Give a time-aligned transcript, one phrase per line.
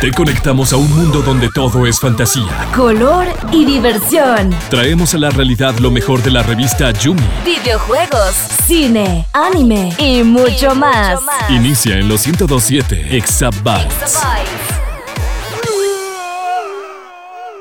[0.00, 4.48] Te conectamos a un mundo donde todo es fantasía, color y diversión.
[4.70, 7.20] Traemos a la realidad lo mejor de la revista Yumi.
[7.44, 8.34] Videojuegos,
[8.66, 11.20] cine, anime y mucho, más.
[11.50, 14.22] Inicia en los 1027 Exabytes.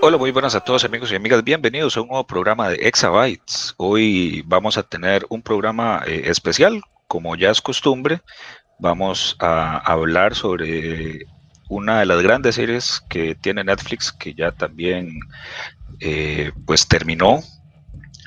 [0.01, 1.43] Hola, muy buenas a todos amigos y amigas.
[1.43, 3.73] Bienvenidos a un nuevo programa de Exabytes.
[3.75, 8.21] Hoy vamos a tener un programa eh, especial, como ya es costumbre.
[8.79, 11.25] Vamos a hablar sobre
[11.69, 15.19] una de las grandes series que tiene Netflix, que ya también
[15.99, 17.41] eh, pues terminó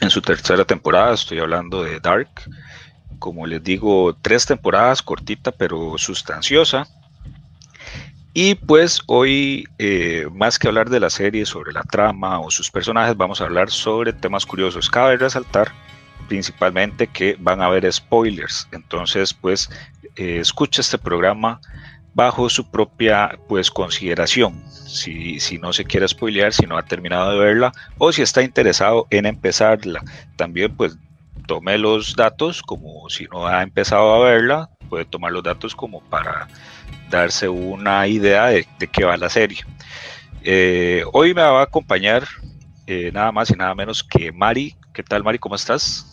[0.00, 1.14] en su tercera temporada.
[1.14, 2.30] Estoy hablando de Dark.
[3.18, 6.86] Como les digo, tres temporadas, cortita pero sustanciosa.
[8.38, 12.70] Y pues hoy, eh, más que hablar de la serie, sobre la trama o sus
[12.70, 14.90] personajes, vamos a hablar sobre temas curiosos.
[14.90, 15.72] Cabe resaltar
[16.28, 18.68] principalmente que van a haber spoilers.
[18.72, 19.70] Entonces, pues,
[20.16, 21.60] eh, escucha este programa
[22.16, 24.64] bajo su propia pues consideración.
[24.70, 28.42] Si, si no se quiere spoilear, si no ha terminado de verla o si está
[28.42, 30.02] interesado en empezarla.
[30.36, 30.96] También pues
[31.46, 36.00] tome los datos como si no ha empezado a verla, puede tomar los datos como
[36.00, 36.48] para
[37.10, 39.58] darse una idea de, qué va la serie.
[40.42, 42.24] Eh, hoy me va a acompañar
[42.86, 44.74] eh, nada más y nada menos que Mari.
[44.94, 45.38] ¿Qué tal Mari?
[45.38, 46.06] ¿Cómo estás?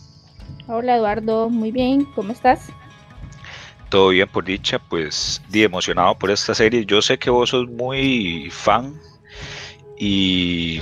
[0.66, 2.68] Hola Eduardo, muy bien, ¿cómo estás?
[3.88, 6.84] Todo bien por dicha, pues di emocionado por esta serie.
[6.84, 8.94] Yo sé que vos sos muy fan
[9.98, 10.80] y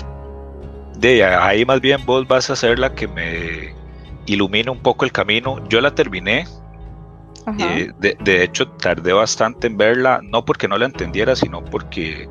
[0.99, 3.75] de ahí más bien vos vas a ser la que me
[4.27, 5.67] ilumina un poco el camino.
[5.69, 6.47] Yo la terminé.
[7.59, 12.29] Eh, de, de, hecho, tardé bastante en verla, no porque no la entendiera, sino porque,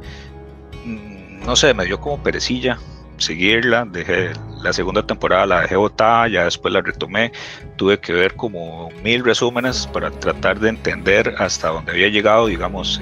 [0.85, 2.79] mm, no sé, me dio como perecilla
[3.21, 7.31] seguirla, dejé la segunda temporada la dejé botada, ya después la retomé,
[7.77, 13.01] tuve que ver como mil resúmenes para tratar de entender hasta dónde había llegado, digamos,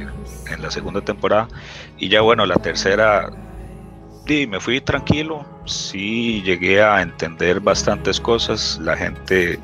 [0.50, 1.48] en la segunda temporada,
[1.98, 3.30] y ya bueno, la tercera,
[4.28, 9.60] sí, me fui tranquilo, sí llegué a entender bastantes cosas, la gente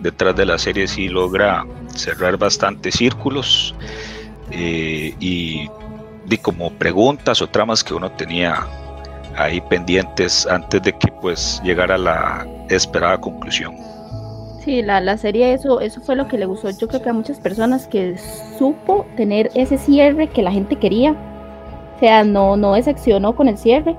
[0.00, 1.64] detrás de la serie sí logra
[1.94, 3.74] cerrar bastantes círculos,
[4.50, 5.68] eh, y,
[6.28, 8.66] y como preguntas o tramas que uno tenía
[9.36, 13.74] ahí pendientes antes de que pues llegara la esperada conclusión.
[14.64, 17.12] Sí, la, la serie eso, eso fue lo que le gustó yo creo que a
[17.12, 18.16] muchas personas que
[18.58, 21.12] supo tener ese cierre que la gente quería.
[21.96, 23.96] O sea, no, no decepcionó con el cierre.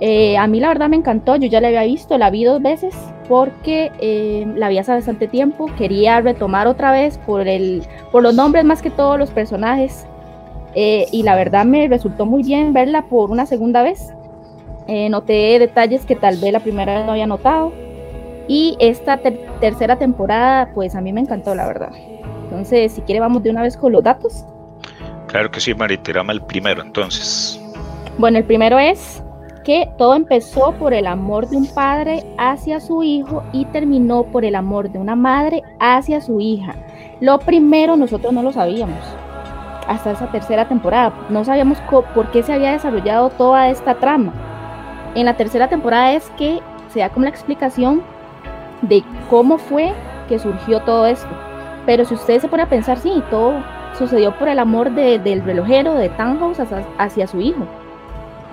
[0.00, 2.62] Eh, a mí la verdad me encantó, yo ya la había visto, la vi dos
[2.62, 2.94] veces
[3.28, 8.34] porque eh, la vi hace bastante tiempo, quería retomar otra vez por, el, por los
[8.34, 10.06] nombres más que todos los personajes
[10.74, 14.12] eh, y la verdad me resultó muy bien verla por una segunda vez.
[14.88, 17.72] Eh, noté detalles que tal vez la primera vez no había notado.
[18.48, 19.18] Y esta
[19.60, 21.90] tercera temporada, pues a mí me encantó, la verdad.
[22.44, 24.46] Entonces, si quiere, vamos de una vez con los datos.
[25.26, 27.60] Claro que sí, Mari, tirame el primero entonces.
[28.16, 29.22] Bueno, el primero es
[29.62, 34.46] que todo empezó por el amor de un padre hacia su hijo y terminó por
[34.46, 36.74] el amor de una madre hacia su hija.
[37.20, 39.00] Lo primero nosotros no lo sabíamos
[39.86, 41.12] hasta esa tercera temporada.
[41.28, 44.47] No sabíamos por qué se había desarrollado toda esta trama
[45.20, 46.60] en la tercera temporada es que
[46.92, 48.02] se da como la explicación
[48.82, 49.92] de cómo fue
[50.28, 51.28] que surgió todo esto.
[51.86, 53.62] Pero si ustedes se pone a pensar, sí, todo
[53.98, 56.58] sucedió por el amor del relojero de Tannhaus
[56.98, 57.66] hacia, su hijo.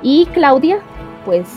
[0.02, 0.80] Y Claudia,
[1.26, 1.48] pues,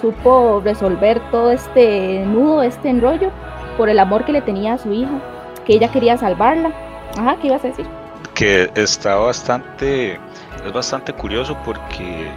[0.00, 3.30] supo resolver todo este nudo, este enrollo,
[3.76, 5.20] por el amor que le tenía a su hijo,
[5.66, 6.72] que ella quería salvarla.
[7.18, 7.86] Ajá, ¿qué ibas a decir?
[8.34, 10.18] Que está bastante,
[10.64, 12.30] es bastante curioso porque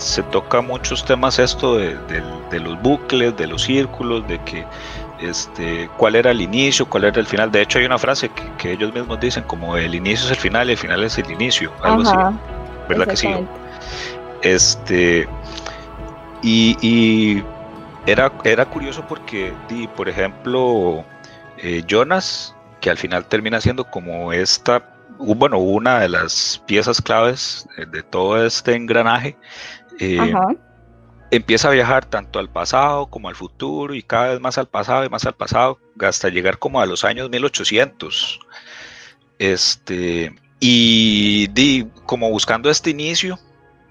[0.00, 4.64] se toca muchos temas esto de, los bucles, de los círculos, de que
[5.20, 7.52] este, cuál era el inicio, cuál era el final.
[7.52, 10.68] De hecho hay una frase que, ellos mismos dicen como el inicio es el final
[10.68, 12.16] y el final es el inicio, algo así.
[12.88, 13.28] ¿Verdad que sí?
[14.42, 15.28] Este,
[16.42, 17.42] y,
[18.06, 19.52] era, era curioso porque,
[19.94, 21.04] por ejemplo,
[21.58, 24.82] eh, Jonas, que al final termina siendo como esta
[25.20, 29.36] bueno, una de las piezas claves de todo este engranaje
[29.98, 30.34] eh,
[31.30, 35.04] empieza a viajar tanto al pasado como al futuro y cada vez más al pasado
[35.04, 38.40] y más al pasado, hasta llegar como a los años 1800.
[39.38, 43.38] Este, y di, como buscando este inicio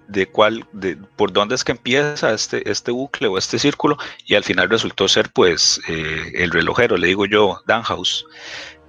[0.07, 4.35] de cuál, de por dónde es que empieza este, este bucle o este círculo, y
[4.35, 8.25] al final resultó ser pues eh, el relojero, le digo yo, Danhaus.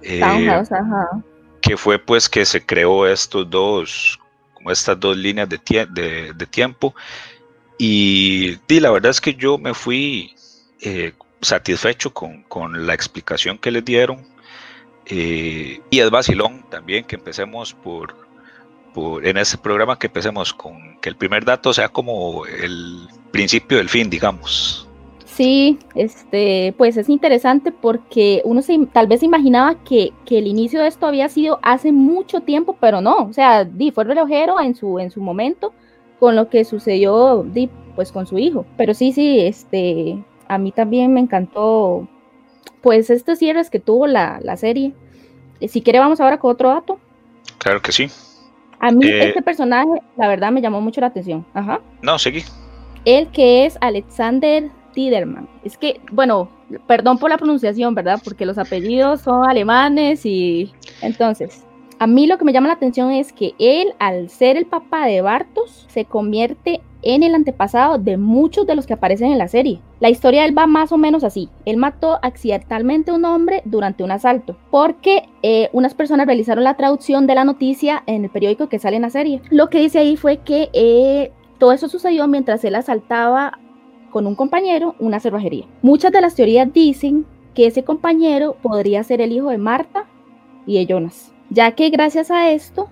[0.01, 1.09] Eh, ajá.
[1.61, 4.19] Que fue pues que se creó estos dos
[4.69, 5.57] estas dos líneas de,
[6.35, 6.93] de, tiempo.
[7.77, 10.35] Y, la verdad es que yo me fui
[10.81, 14.25] eh, satisfecho con, la explicación que les dieron.
[15.05, 18.15] Eh, y es vacilón también que empecemos por,
[18.93, 23.77] por, en este programa que empecemos con que el primer dato sea como el principio
[23.77, 24.87] del fin, digamos.
[25.31, 30.45] Sí, este, pues es interesante porque uno se, tal vez se imaginaba que, que, el
[30.45, 34.59] inicio de esto había sido hace mucho tiempo, pero no, o sea, di, fue relojero
[34.59, 35.73] en su, en su momento
[36.19, 38.65] con lo que sucedió di, pues con su hijo.
[38.75, 42.09] Pero sí, sí, este, a mí también me encantó
[42.81, 44.93] pues estos cierres que tuvo la, la serie.
[45.61, 46.99] Eh, si quiere vamos ahora con otro dato.
[47.57, 48.09] Claro que sí.
[48.79, 51.45] A mí eh, este personaje, la verdad, me llamó mucho la atención.
[51.53, 51.79] Ajá.
[52.01, 52.43] No, seguí.
[53.05, 55.47] El que es Alexander Tiderman.
[55.63, 56.49] Es que, bueno,
[56.87, 58.21] perdón por la pronunciación, ¿verdad?
[58.23, 60.71] Porque los apellidos son alemanes y
[61.01, 61.65] entonces,
[61.99, 65.05] a mí lo que me llama la atención es que él, al ser el papá
[65.05, 69.47] de Bartos, se convierte en el antepasado de muchos de los que aparecen en la
[69.47, 69.81] serie.
[69.99, 71.49] La historia de él va más o menos así.
[71.65, 76.75] Él mató accidentalmente a un hombre durante un asalto, porque eh, unas personas realizaron la
[76.75, 79.41] traducción de la noticia en el periódico que sale en la serie.
[79.49, 83.59] Lo que dice ahí fue que eh, todo eso sucedió mientras él asaltaba
[84.11, 85.65] con un compañero una cerrajería.
[85.81, 87.25] Muchas de las teorías dicen
[87.55, 90.05] que ese compañero podría ser el hijo de Marta
[90.65, 92.89] y de Jonas, ya que gracias a esto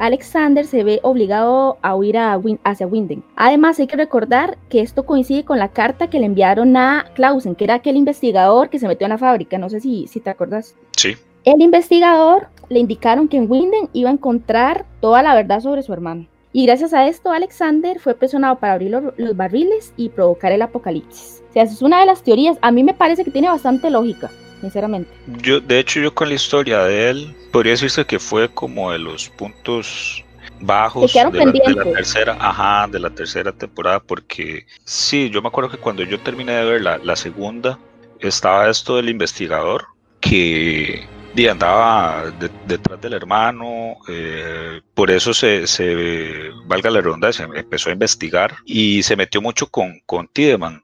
[0.00, 2.16] Alexander se ve obligado a huir
[2.64, 3.22] hacia Winden.
[3.36, 7.54] Además, hay que recordar que esto coincide con la carta que le enviaron a Clausen,
[7.54, 9.58] que era aquel investigador que se metió en la fábrica.
[9.58, 10.74] No sé si, si te acuerdas.
[10.96, 11.16] Sí.
[11.44, 15.92] El investigador le indicaron que en Winden iba a encontrar toda la verdad sobre su
[15.92, 16.26] hermano.
[16.52, 21.42] Y gracias a esto, Alexander fue presionado para abrir los, barriles y provocar el apocalipsis.
[21.50, 22.58] O sea, esa es una de las teorías.
[22.60, 24.30] A mí me parece que tiene bastante lógica,
[24.60, 25.10] sinceramente.
[25.42, 28.98] Yo, de hecho, yo con la historia de él, podría decirse que fue como de
[28.98, 30.24] los puntos
[30.60, 35.48] bajos de la, de la, tercera, ajá, de la tercera temporada, porque sí, yo me
[35.48, 37.78] acuerdo que cuando yo terminé de ver la, la segunda,
[38.18, 39.86] estaba esto del investigador
[40.20, 42.24] que y andaba
[42.66, 49.02] detrás del hermano, eh, por eso se, se, valga la redundancia, empezó a investigar y
[49.02, 50.82] se metió mucho con, con Tiedemann.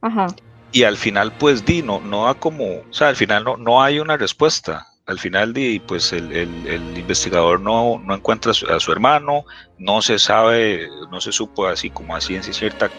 [0.00, 0.26] Ajá.
[0.72, 3.82] Y al final, pues, di, no, no da como, o sea, al final no, no
[3.82, 4.86] hay una respuesta.
[5.06, 9.44] Al final, di, pues, el, el, el investigador no, no encuentra a su, hermano,
[9.78, 12.90] no se sabe, no se supo así como a ciencia cierta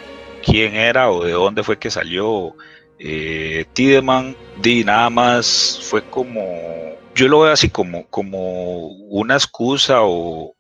[0.44, 2.56] quién era o de dónde fue que salió
[3.00, 6.42] eh, Tideman, di nada más fue como,
[7.16, 10.56] yo lo veo así como, como una excusa o,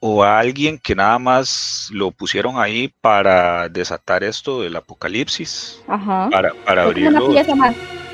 [0.00, 6.84] o alguien que nada más lo pusieron ahí para desatar esto del apocalipsis, para, para
[6.84, 7.30] abrirlo.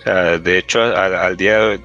[0.00, 1.78] O sea, de hecho, al día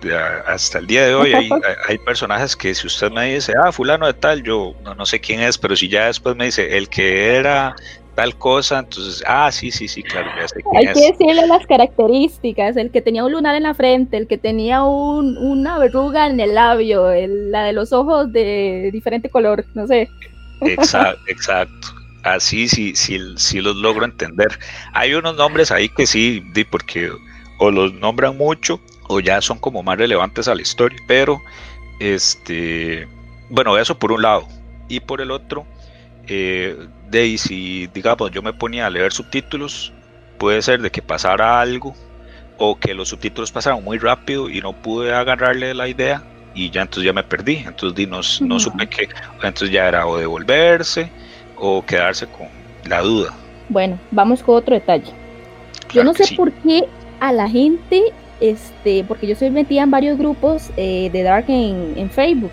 [0.46, 1.50] hasta el día de hoy hay,
[1.88, 5.22] hay, personajes que si usted me dice, ah, fulano de tal, yo no, no sé
[5.22, 7.75] quién es, pero si ya después me dice, el que era
[8.18, 12.76] tal cosa, entonces, ah, sí, sí, sí, claro, ya sé Hay que decirle las características,
[12.76, 16.40] el que tenía un lunar en la frente, el que tenía un, una verruga en
[16.40, 20.10] el labio, la de los ojos de diferente color, no sé.
[20.62, 21.90] Exacto, exacto.
[22.24, 24.58] Así sí, sí, sí los logro entender.
[24.94, 27.12] Hay unos nombres ahí que sí, porque
[27.60, 31.40] o los nombran mucho o ya son como más relevantes a la historia, pero
[32.00, 33.08] este,
[33.52, 34.48] bueno, eso por un lado.
[34.90, 35.68] Y por el otro,
[36.28, 36.76] eh,
[37.10, 39.92] de si digamos yo me ponía a leer subtítulos,
[40.38, 41.96] puede ser de que pasara algo
[42.58, 46.24] o que los subtítulos pasaran muy rápido y no pude agarrarle la idea
[46.54, 50.18] y ya entonces ya me perdí, entonces no, no supe que, entonces ya era o
[50.18, 51.12] devolverse
[51.56, 52.48] o quedarse con
[52.86, 53.34] la duda.
[53.70, 55.12] Bueno, vamos con otro detalle.
[55.94, 56.88] Yo no sé por qué
[57.20, 62.10] a la gente este, porque yo estoy metida en varios grupos eh, de Dark en,
[62.10, 62.52] Facebook.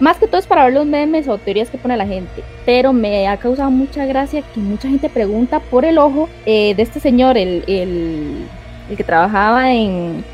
[0.00, 2.42] Más que todo es para ver los memes o teorías que pone la gente.
[2.64, 6.82] Pero me ha causado mucha gracia que mucha gente pregunta por el ojo eh, de
[6.82, 8.46] este señor, el, el,
[8.90, 10.24] el que trabajaba en,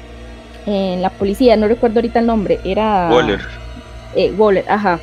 [0.67, 3.09] en la policía, no recuerdo ahorita el nombre, era...
[3.11, 3.41] Waller.
[4.15, 5.01] Eh, Waller, ajá.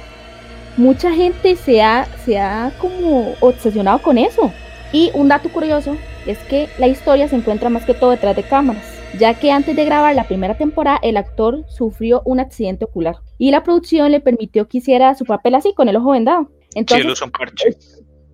[0.78, 4.52] Mucha gente se ha, se ha como obsesionado con eso.
[4.94, 8.44] Y un dato curioso es que la historia se encuentra más que todo detrás de
[8.44, 8.84] cámaras,
[9.18, 13.50] ya que antes de grabar la primera temporada el actor sufrió un accidente ocular y
[13.50, 16.52] la producción le permitió que hiciera su papel así, con el ojo vendado.
[16.76, 17.76] Entonces, sí, parche.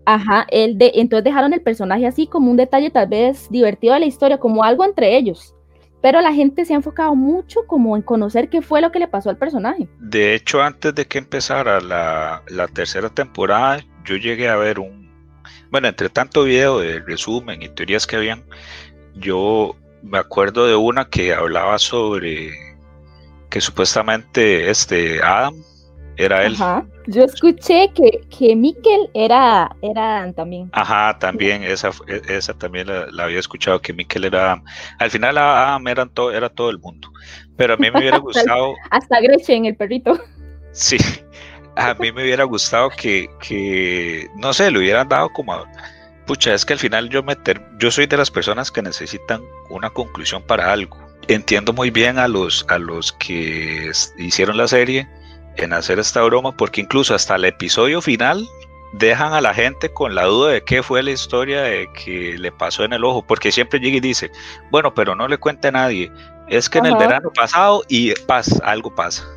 [0.06, 4.02] Ajá, el de, entonces dejaron el personaje así como un detalle tal vez divertido de
[4.02, 5.54] la historia, como algo entre ellos
[6.02, 9.08] pero la gente se ha enfocado mucho como en conocer qué fue lo que le
[9.08, 9.90] pasó al personaje.
[10.00, 15.10] De hecho, antes de que empezara la, la tercera temporada, yo llegué a ver un,
[15.72, 18.46] bueno, entre tanto video de resumen y teorías que habían,
[19.16, 22.67] yo me acuerdo de una que hablaba sobre
[23.50, 25.56] que supuestamente este Adam
[26.18, 26.54] era él.
[26.56, 26.86] Ajá.
[27.06, 30.70] Yo escuché que, que Mikkel era, era también.
[30.74, 31.92] Ajá, también, esa,
[32.28, 34.62] esa también la, había escuchado, que Mikkel era
[35.00, 37.10] Al final Adam era todo, era todo el mundo.
[37.56, 38.74] Pero a mí me hubiera gustado.
[38.90, 40.20] hasta Gretchen, el perrito.
[40.72, 40.98] Sí,
[41.78, 45.66] a mí me hubiera gustado que, que no sé, le hubieran dado como.
[46.26, 49.90] Pucha, es que al final yo meter, yo soy de las personas que necesitan una
[49.90, 50.98] conclusión para algo.
[51.28, 55.08] Entiendo muy bien a los, a los que hicieron la serie
[55.58, 58.48] en hacer esta broma porque incluso hasta el episodio final
[58.94, 62.52] dejan a la gente con la duda de qué fue la historia de que le
[62.52, 64.32] pasó en el ojo, porque siempre llega y dice,
[64.72, 66.12] bueno, pero no le cuente a nadie,
[66.48, 69.28] es que en el verano pasado y pasa, algo pasa.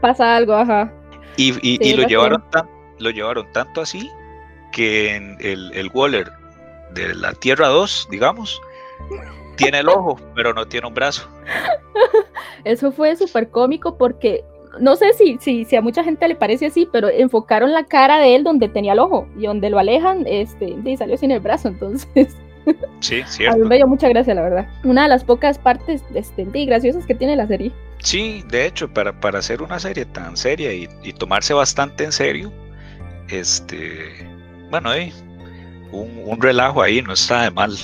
[0.00, 0.92] Pasa algo, ajá.
[1.36, 4.10] Y, y, lo, llevaron tan, lo llevaron tanto así
[4.72, 6.30] que en el, el Waller
[6.92, 8.60] de la Tierra 2, digamos,
[9.60, 11.28] tiene el ojo, pero no tiene un brazo.
[12.64, 14.44] Eso fue súper cómico porque
[14.78, 18.18] no sé si, si, si, a mucha gente le parece así, pero enfocaron la cara
[18.18, 21.40] de él donde tenía el ojo y donde lo alejan, este, y salió sin el
[21.40, 22.36] brazo, entonces.
[23.00, 23.56] Sí, cierto.
[23.56, 24.68] A mí me dio mucha gracia, la verdad.
[24.84, 27.72] Una de las pocas partes este, graciosas que tiene la serie.
[28.02, 32.52] Sí, de hecho, para, para hacer una serie tan seria y, tomarse bastante en serio,
[33.28, 33.98] este,
[34.70, 34.90] bueno,
[35.90, 37.74] un, un, relajo ahí no está de mal.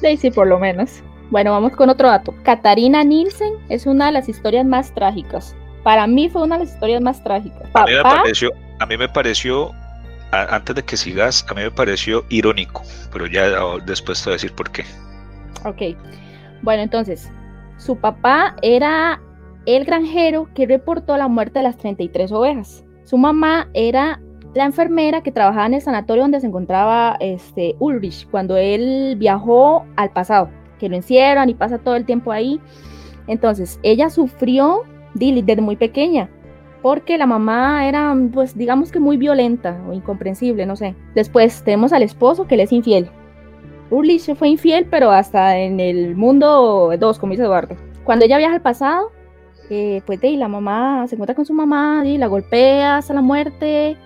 [0.00, 1.02] Sí, sí, por lo menos.
[1.30, 2.34] Bueno, vamos con otro dato.
[2.42, 6.74] Katarina Nielsen es una de las historias más trágicas para mí fue una de las
[6.74, 7.70] historias más trágicas.
[7.74, 8.50] a, mí me pareció,
[8.80, 9.70] a mí me pareció,
[10.32, 13.50] antes de que sigas, a mí me pareció irónico, pero ya
[13.86, 14.84] después te voy a decir por qué.
[15.64, 15.96] Ok,
[16.62, 17.30] bueno, entonces,
[17.76, 19.20] su papá era
[19.66, 22.84] el granjero que reportó la muerte de las 33 ovejas.
[23.04, 24.20] Su mamá era
[24.54, 29.84] la enfermera que trabajaba en el sanatorio donde se encontraba este Ulrich cuando él viajó
[29.96, 32.60] al pasado, que lo encierran y pasa todo el tiempo ahí.
[33.26, 34.82] Entonces, ella sufrió
[35.14, 36.28] desde muy pequeña,
[36.82, 40.94] porque la mamá era, pues digamos que muy violenta o incomprensible, no sé.
[41.14, 43.08] Después tenemos al esposo que le es infiel.
[43.90, 47.76] Urlich fue infiel, pero hasta en el mundo dos, como dice Eduardo.
[48.04, 49.12] Cuando ella viaja al pasado,
[49.70, 53.22] eh, pues de la mamá se encuentra con su mamá y la golpea hasta la
[53.22, 53.96] muerte.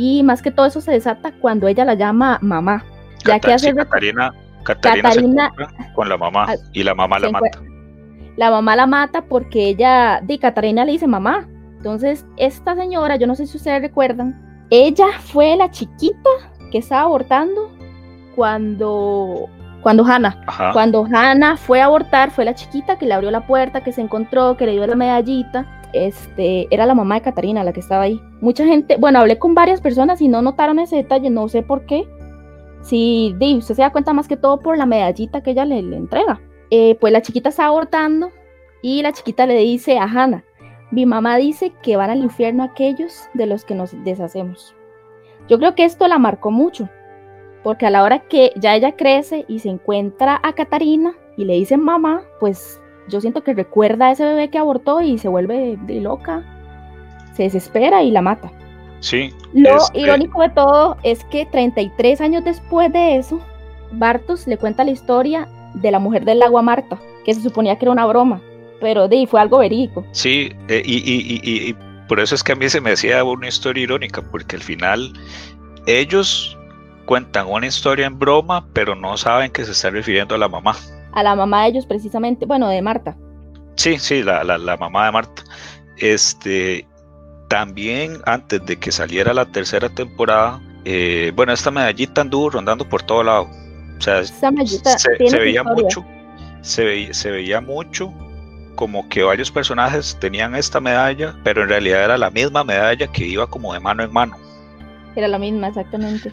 [0.00, 2.82] Y más que todo eso se desata cuando ella la llama mamá.
[3.26, 5.52] Ya que hace Catarina, Catarina,
[5.94, 7.60] con la mamá y la mamá la mata
[8.40, 11.46] la mamá la mata porque ella, di Catarina le dice mamá.
[11.76, 16.30] Entonces, esta señora, yo no sé si ustedes recuerdan, ella fue la chiquita
[16.72, 17.70] que estaba abortando
[18.34, 19.50] cuando
[19.82, 23.82] cuando Hannah, cuando Hannah fue a abortar, fue la chiquita que le abrió la puerta,
[23.82, 25.79] que se encontró, que le dio la medallita.
[25.92, 28.20] Este, era la mamá de Catarina la que estaba ahí.
[28.40, 31.86] Mucha gente, bueno, hablé con varias personas y no notaron ese detalle, no sé por
[31.86, 32.08] qué.
[32.82, 35.78] Si di, usted se da cuenta más que todo por la medallita que ella le
[35.78, 36.40] entrega.
[36.70, 38.30] Eh, pues la chiquita está abortando
[38.80, 40.44] y la chiquita le dice a Hannah,
[40.92, 44.74] mi mamá dice que van al infierno aquellos de los que nos deshacemos.
[45.48, 46.88] Yo creo que esto la marcó mucho,
[47.62, 51.54] porque a la hora que ya ella crece y se encuentra a Catarina y le
[51.54, 52.79] dice mamá, pues
[53.10, 56.42] yo siento que recuerda a ese bebé que abortó y se vuelve de loca,
[57.34, 58.50] se desespera y la mata.
[59.00, 59.32] Sí.
[59.54, 63.40] Lo irónico de todo es que 33 años después de eso,
[63.92, 67.86] Bartos le cuenta la historia de la mujer del agua Marta, que se suponía que
[67.86, 68.40] era una broma,
[68.80, 70.04] pero de fue algo verídico.
[70.12, 71.76] Sí, eh, y, y, y,
[72.08, 75.12] por eso es que a mí se me decía una historia irónica, porque al final
[75.86, 76.56] ellos
[77.06, 80.76] cuentan una historia en broma, pero no saben que se está refiriendo a la mamá.
[81.12, 83.16] A la mamá de ellos precisamente, bueno, de Marta.
[83.76, 85.42] Sí, sí, la, la, mamá de Marta.
[85.96, 86.86] Este,
[87.48, 93.02] también antes de que saliera la tercera temporada, eh, bueno, esta medallita anduvo rondando por
[93.02, 93.48] todo lado.
[93.98, 94.50] O sea, se,
[95.38, 96.04] veía mucho,
[96.62, 98.12] se se veía mucho
[98.80, 103.26] como que varios personajes tenían esta medalla, pero en realidad era la misma medalla que
[103.26, 104.38] iba como de mano en mano.
[105.16, 106.32] Era la misma, exactamente.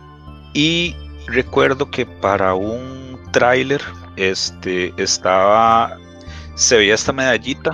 [0.53, 0.95] Y
[1.27, 3.81] recuerdo que para un tráiler
[4.17, 5.97] este, estaba,
[6.55, 7.71] se veía esta medallita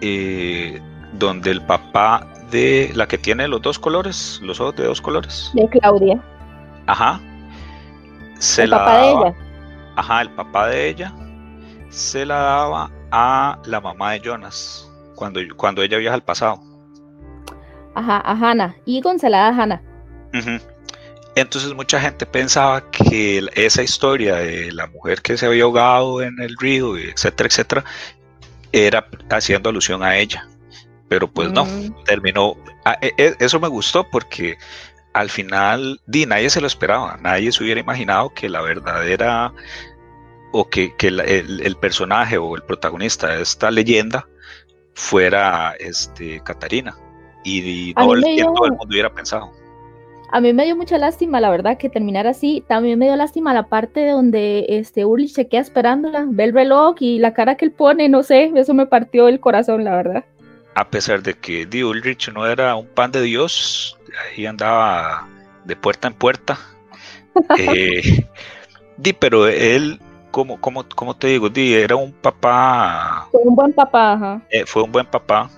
[0.00, 0.80] eh,
[1.14, 5.50] donde el papá de la que tiene los dos colores, los ojos de dos colores.
[5.54, 6.20] De Claudia.
[6.86, 7.20] Ajá.
[8.38, 9.34] Se el la papá de ella.
[9.96, 11.12] Ajá, el papá de ella
[11.90, 16.60] se la daba a la mamá de Jonas cuando, cuando ella viaja al pasado.
[17.94, 18.74] Ajá, a Hannah.
[18.86, 19.82] Egon se la da a Hannah.
[20.32, 20.69] Ujú.
[21.40, 26.40] Entonces mucha gente pensaba que esa historia de la mujer que se había ahogado en
[26.40, 27.84] el río, etcétera, etcétera,
[28.72, 30.46] era haciendo alusión a ella.
[31.08, 32.56] Pero pues no, Mm, terminó.
[32.84, 34.56] ah, e- e- Eso me gustó porque
[35.12, 39.52] al final, di, nadie se lo esperaba, nadie se hubiera imaginado que la verdadera
[40.52, 44.26] o que, el, el personaje o el protagonista de esta leyenda
[44.94, 46.96] fuera este Catarina
[47.44, 49.50] y, no el, dio- todo el mundo hubiera pensado.
[50.32, 52.62] A mí me dio mucha lástima, la verdad, que terminara así.
[52.68, 56.94] También me dio lástima la parte donde este Ulrich se queda esperándola, ve el reloj
[57.00, 60.24] y la cara que él pone, no sé, eso me partió el corazón, la verdad.
[60.76, 63.98] A pesar de que Di Ulrich no era un pan de Dios,
[64.36, 65.26] ahí andaba
[65.64, 66.58] de puerta en puerta.
[67.58, 68.26] Eh,
[68.96, 70.00] di, pero él,
[70.32, 74.42] como, como, como te digo, Di, era un papá Fue un buen papá, ajá.
[74.50, 75.48] eh, fue un buen papá.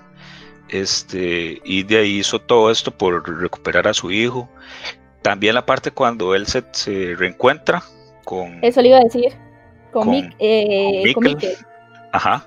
[0.72, 4.48] Este, y de ahí hizo todo esto por recuperar a su hijo.
[5.22, 7.82] También la parte cuando él se, se reencuentra
[8.24, 9.32] con, Eso le iba a decir.
[9.92, 11.50] Con, Con- Mick, eh, con con Mikkel.
[11.50, 11.66] Mikkel.
[12.12, 12.46] ajá,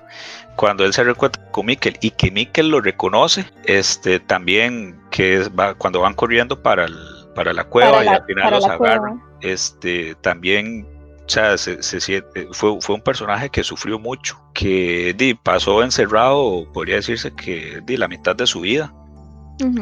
[0.56, 5.50] cuando él se reencuentra con Mikkel y que Mikkel lo reconoce, este, también que es-
[5.50, 6.98] va, cuando van corriendo para, el-
[7.36, 10.86] para la cueva Para y al final los agarran, este, también,
[11.26, 15.82] o sea, se, se siente- fue, fue un personaje que sufrió mucho, que di, pasó
[15.82, 18.92] encerrado, podría decirse que di, la mitad de su vida.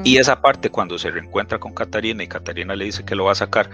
[0.04, 3.33] Y esa parte cuando se reencuentra con Catarina y Catarina le dice que lo va
[3.33, 3.68] a sacar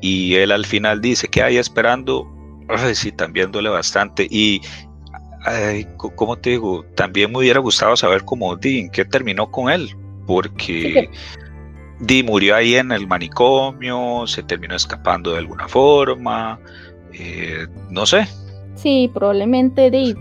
[0.00, 2.26] y él al final dice que hay esperando,
[2.68, 4.62] ay, sí, también duele bastante y
[5.44, 6.84] ay, ¿cómo te digo?
[6.94, 9.94] También me hubiera gustado saber cómo Di, en qué terminó con él,
[10.26, 11.10] porque
[12.00, 16.58] Di murió ahí en el manicomio, se terminó escapando de alguna forma,
[17.18, 18.26] eh, no sé,
[18.76, 20.14] Sí, probablemente de,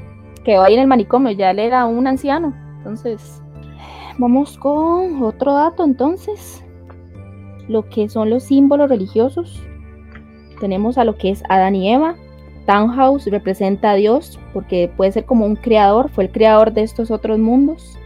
[0.46, 2.54] quedó ahí en el manicomio, ya él era un anciano.
[2.78, 3.42] Entonces,
[4.18, 6.64] vamos con otro dato entonces.
[7.68, 9.62] Lo que son los símbolos religiosos.
[10.60, 12.16] Tenemos a lo que es Adán y Eva.
[12.66, 17.12] Townhouse representa a Dios porque puede ser como un creador, fue el creador de estos
[17.12, 18.00] otros mundos.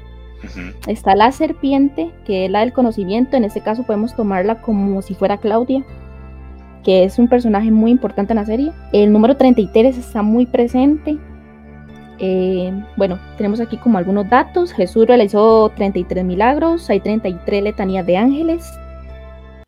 [0.87, 3.37] Está la serpiente, que es la del conocimiento.
[3.37, 5.85] En este caso podemos tomarla como si fuera Claudia,
[6.83, 8.71] que es un personaje muy importante en la serie.
[8.93, 11.17] El número 33 está muy presente.
[12.19, 14.73] Eh, bueno, tenemos aquí como algunos datos.
[14.73, 18.69] Jesús realizó 33 milagros, hay 33 letanías de ángeles,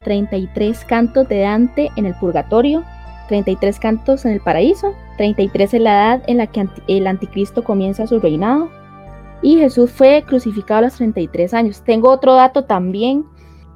[0.04, 2.84] 33 cantos de Dante en el purgatorio,
[3.30, 8.08] 33 cantos en el paraíso, 33 en la edad en la que el anticristo comienza
[8.08, 8.70] su reinado,
[9.42, 11.82] y Jesús fue crucificado a los 33 años.
[11.84, 13.26] Tengo otro dato también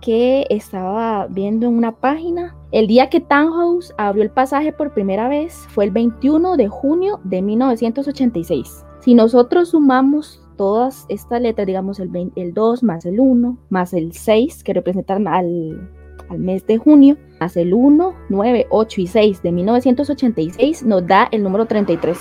[0.01, 2.55] que estaba viendo en una página.
[2.71, 7.19] El día que Tannhaus abrió el pasaje por primera vez fue el 21 de junio
[7.23, 8.85] de 1986.
[8.99, 13.93] Si nosotros sumamos todas estas letras, digamos el, 20 el 2 más el 1 más
[13.93, 15.89] el 6 que representan al,
[16.29, 21.27] al mes de junio, más el 1, 9, 8 y 6 de 1986, nos da
[21.31, 22.17] el número 33.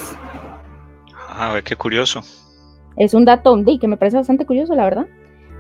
[1.29, 2.21] Ah, ve qué curioso.
[2.97, 5.07] Es un dato que me parece bastante curioso, la verdad.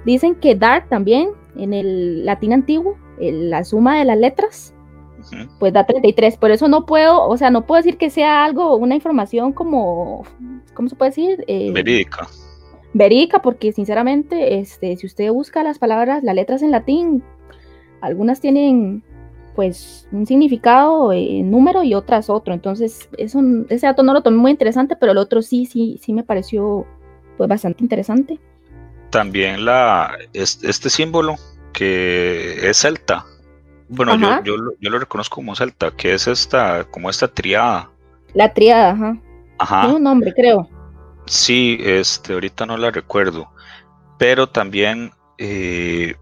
[0.05, 4.74] Dicen que Dark también, en el latín antiguo, el- la suma de las letras,
[5.58, 6.36] pues da 33.
[6.36, 10.24] Por eso no puedo, o sea, no puedo decir que sea algo, una información como,
[10.74, 11.44] ¿cómo se puede decir?
[11.46, 12.26] Eh, Verídica.
[12.92, 17.22] verídica, porque sinceramente, este, si usted busca las palabras, las letras en latín,
[18.00, 19.02] algunas tienen
[19.56, 22.52] pues un significado en número y otras otro.
[22.54, 26.12] Entonces, eso, ese dato no lo tomé muy interesante, pero el otro sí, sí, sí
[26.12, 26.84] me pareció
[27.36, 28.38] pues bastante interesante.
[29.18, 31.37] También la, es- este símbolo
[31.72, 33.24] que es celta.
[33.88, 37.90] Bueno, yo, yo, lo- yo lo reconozco como celta, que es esta, como esta triada.
[38.33, 39.16] La tríada, ajá.
[39.59, 39.81] Ajá.
[39.83, 40.68] Tiene un nombre, creo.
[41.27, 43.48] Sí, este, ahorita no la recuerdo,
[44.18, 46.16] pero también eh,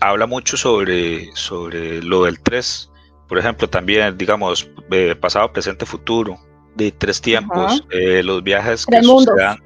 [0.00, 2.90] habla mucho sobre, sobre lo del 3.
[3.28, 6.38] Por ejemplo, también, digamos, eh, pasado, presente, futuro,
[6.74, 9.26] de tres tiempos, eh, los viajes que Tres mundos.
[9.34, 9.58] sucedan.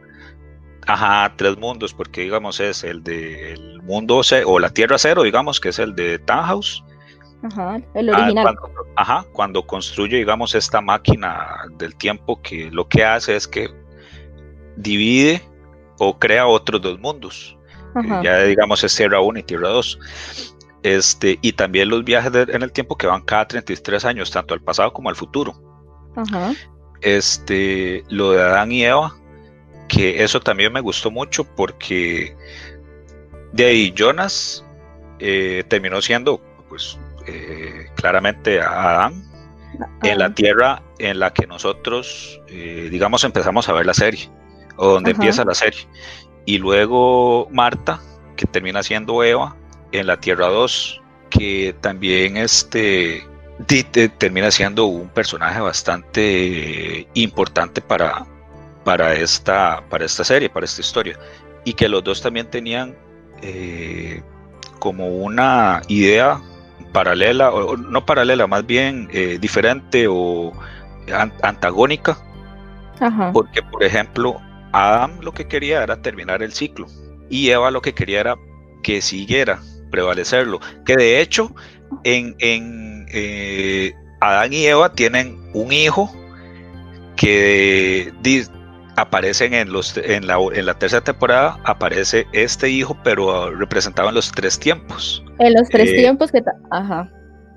[0.88, 5.61] Ajá, tres mundos, porque digamos es el de el mundo o la Tierra Cero, digamos,
[5.61, 6.83] que es el de Tannhaus.
[7.42, 8.42] Ajá, el Ah, original.
[8.44, 11.46] cuando, ajá, cuando construye, digamos, esta máquina
[11.77, 13.68] del tiempo que lo que hace es que
[14.77, 15.42] divide
[15.98, 17.57] o crea otros dos mundos.
[17.94, 18.22] Ajá.
[18.22, 19.98] Ya digamos es Tierra 1 y Tierra 2.
[20.83, 24.55] Este, y también los viajes de- en el tiempo que van cada 33 años, tanto
[24.55, 25.53] al pasado como al futuro.
[26.16, 26.53] Ajá.
[27.01, 29.14] Este, lo de Adán y Eva,
[29.98, 32.37] que eso también me gustó mucho porque
[33.50, 34.64] de ahí Jonas
[35.18, 39.24] eh, terminó siendo, pues, eh, claramente Adán
[40.04, 44.30] en la tierra en la que nosotros, eh, digamos, empezamos a ver la serie,
[44.76, 45.20] o donde Ajá.
[45.20, 45.80] empieza la serie.
[46.46, 48.00] Y luego Marta,
[48.37, 49.56] que termina siendo Eva,
[49.90, 53.26] en la Tierra 2, que también este,
[54.18, 58.28] termina siendo un personaje bastante eh, importante para,
[58.84, 61.18] para, esta, para esta serie, para esta historia.
[61.64, 62.96] Y que los dos también tenían
[63.42, 64.22] eh,
[64.78, 66.40] como una idea
[66.92, 70.52] paralela, o no paralela, más bien eh, diferente o
[71.12, 72.16] an- antagónica,
[73.00, 73.32] Ajá.
[73.32, 74.40] porque por ejemplo,
[74.72, 76.86] Adam lo que quería era terminar el ciclo
[77.28, 78.36] y Eva lo que quería era
[78.82, 79.60] que siguiera,
[79.90, 81.54] prevalecerlo, que de hecho
[82.04, 86.10] en, en eh, Adán y Eva tienen un hijo
[87.16, 88.12] que
[89.00, 94.14] aparecen en los en la, en la tercera temporada aparece este hijo pero representado en
[94.14, 96.42] los tres tiempos En los tres eh, tiempos que...
[96.70, 97.11] Ajá.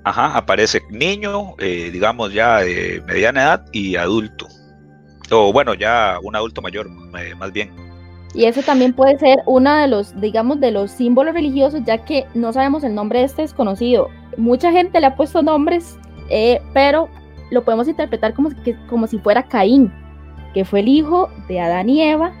[0.04, 4.48] Ajá, aparece niño, eh, digamos ya de mediana edad y adulto.
[5.30, 7.70] O bueno, ya un adulto mayor, eh, más bien.
[8.34, 12.26] Y eso también puede ser uno de los, digamos, de los símbolos religiosos, ya que
[12.34, 14.08] no sabemos el nombre de este desconocido.
[14.36, 15.98] Mucha gente le ha puesto nombres,
[16.30, 17.08] eh, pero
[17.50, 19.92] lo podemos interpretar como, que, como si fuera Caín,
[20.54, 22.32] que fue el hijo de Adán y Eva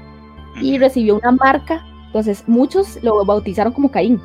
[0.60, 1.84] y recibió una marca.
[2.06, 4.20] Entonces, muchos lo bautizaron como Caín.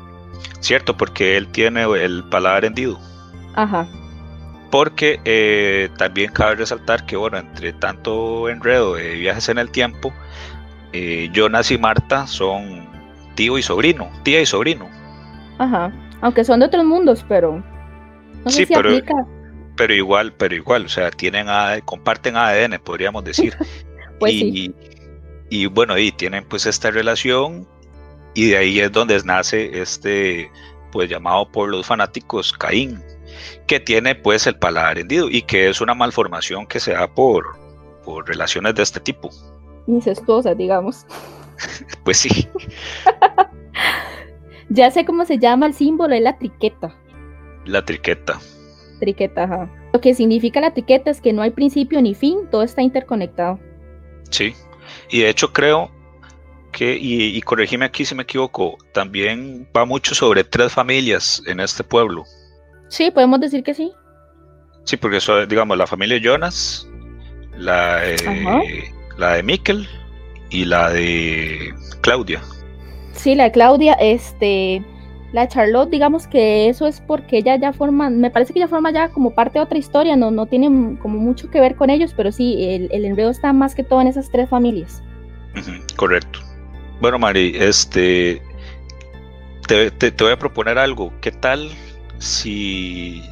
[0.60, 2.98] Cierto, porque él tiene el paladar hendido.
[3.54, 3.88] Ajá.
[4.70, 10.12] Porque eh, también cabe resaltar que, bueno, entre tanto enredo de viajes en el tiempo,
[10.92, 12.86] eh, Jonas y Marta son
[13.34, 14.86] tío y sobrino, tía y sobrino.
[15.58, 15.90] Ajá.
[16.20, 17.62] Aunque son de otros mundos, pero
[18.44, 19.14] no sé Sí, si pero- aplica.
[19.78, 21.46] Pero igual, pero igual, o sea, tienen
[21.86, 23.56] comparten ADN, podríamos decir.
[24.18, 24.74] Pues y, sí.
[25.48, 27.68] y bueno, y tienen pues esta relación
[28.34, 30.50] y de ahí es donde nace este
[30.90, 33.00] pues llamado por los fanáticos Caín,
[33.68, 37.56] que tiene pues el paladar hendido y que es una malformación que se da por,
[38.04, 39.30] por relaciones de este tipo.
[39.86, 41.06] Incestuosas, digamos.
[42.04, 42.48] Pues sí,
[44.68, 46.94] Ya sé cómo se llama el símbolo, es la triqueta.
[47.64, 48.40] la triqueta.
[48.98, 49.70] Triqueta, ajá.
[49.92, 53.58] Lo que significa la triqueta es que no hay principio ni fin, todo está interconectado.
[54.30, 54.54] Sí,
[55.10, 55.90] y de hecho creo
[56.72, 61.60] que, y, y corregime aquí si me equivoco, también va mucho sobre tres familias en
[61.60, 62.24] este pueblo.
[62.88, 63.92] Sí, podemos decir que sí.
[64.84, 66.88] Sí, porque eso, digamos, la familia Jonas,
[67.56, 68.60] la, eh, Ajá.
[69.18, 69.86] la de Mikkel
[70.50, 72.40] y la de Claudia.
[73.12, 74.82] Sí, la de Claudia, este,
[75.32, 78.68] la de Charlotte, digamos que eso es porque ella ya forma, me parece que ella
[78.68, 81.90] forma ya como parte de otra historia, no, no tiene como mucho que ver con
[81.90, 85.02] ellos, pero sí, el, el enredo está más que todo en esas tres familias.
[85.96, 86.38] Correcto.
[87.00, 88.40] Bueno, Mari, este,
[89.66, 91.12] te, te- te voy a proponer algo.
[91.20, 91.68] ¿Qué tal
[92.18, 93.22] si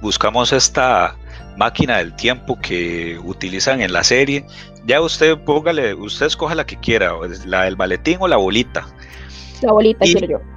[0.00, 1.16] buscamos esta
[1.56, 4.44] máquina del tiempo que utilizan en la serie?
[4.86, 7.12] Ya usted póngale, usted escoja la que quiera,
[7.46, 8.86] la del maletín o la bolita.
[9.62, 10.53] La bolita, Y- quiero yo.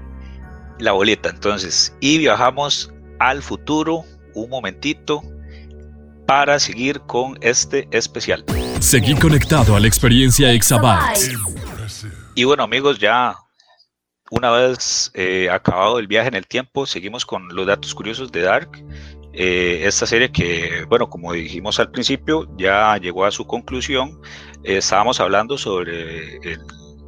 [0.79, 5.23] La bolita, entonces, y viajamos al futuro un momentito
[6.27, 8.43] para seguir con este especial.
[8.79, 11.31] Seguí conectado a la experiencia Exabytes.
[12.35, 13.35] Y bueno amigos, ya
[14.29, 18.41] una vez eh, acabado el viaje en el tiempo, seguimos con los datos curiosos de
[18.41, 18.69] Dark.
[19.33, 24.19] Eh, esta serie que, bueno, como dijimos al principio, ya llegó a su conclusión.
[24.63, 26.59] Eh, estábamos hablando sobre el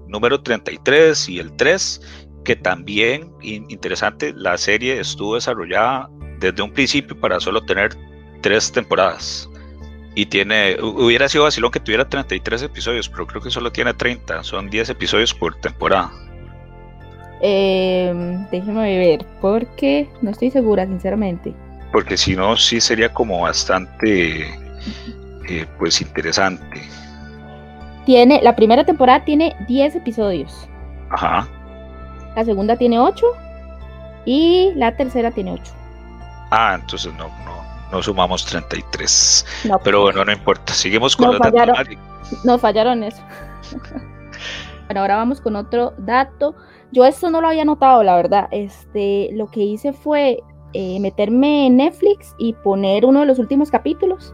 [0.08, 2.01] número 33 y el 3,
[2.43, 7.95] que también, in- interesante, la serie estuvo desarrollada desde un principio para solo tener
[8.41, 9.49] tres temporadas.
[10.15, 13.93] Y tiene, hu- hubiera sido vacilón que tuviera 33 episodios, pero creo que solo tiene
[13.93, 16.12] 30, son 10 episodios por temporada.
[17.41, 18.13] Eh,
[18.52, 21.54] déjeme ver, porque no estoy segura, sinceramente.
[21.91, 24.49] Porque si no, sí sería como bastante,
[25.47, 26.82] eh, pues interesante.
[28.06, 30.67] Tiene, la primera temporada tiene 10 episodios,
[31.12, 31.47] Ajá.
[32.36, 33.26] La segunda tiene 8
[34.26, 35.74] y la tercera tiene 8.
[36.52, 39.46] Ah, entonces no, no, no sumamos 33.
[39.65, 40.74] No, Pero bueno, no importa.
[40.74, 41.78] Seguimos con los datos.
[42.44, 43.22] Nos fallaron eso.
[44.86, 46.56] bueno, ahora vamos con otro dato.
[46.92, 48.48] Yo esto no lo había notado, la verdad.
[48.52, 50.42] Este, lo que hice fue
[50.74, 54.34] eh, meterme en Netflix y poner uno de los últimos capítulos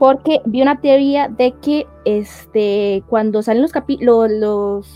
[0.00, 4.86] porque vi una teoría de que este, cuando salen los, los,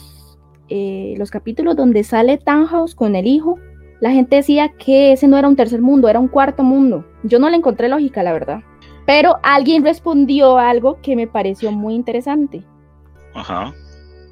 [0.68, 3.58] eh, los capítulos donde sale Tannhaus con el hijo,
[4.00, 7.04] la gente decía que ese no era un tercer mundo, era un cuarto mundo.
[7.22, 8.60] Yo no le encontré lógica, la verdad.
[9.06, 12.62] Pero alguien respondió algo que me pareció muy interesante.
[13.34, 13.72] Ajá.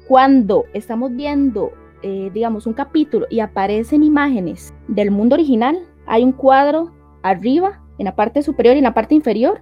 [0.07, 6.33] Cuando estamos viendo, eh, digamos, un capítulo y aparecen imágenes del mundo original, hay un
[6.33, 6.91] cuadro
[7.21, 9.61] arriba, en la parte superior y en la parte inferior,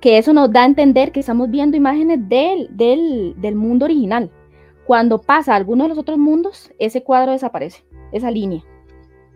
[0.00, 4.30] que eso nos da a entender que estamos viendo imágenes del, del, del mundo original.
[4.90, 8.64] Cuando pasa a alguno de los otros mundos, ese cuadro desaparece, esa línea.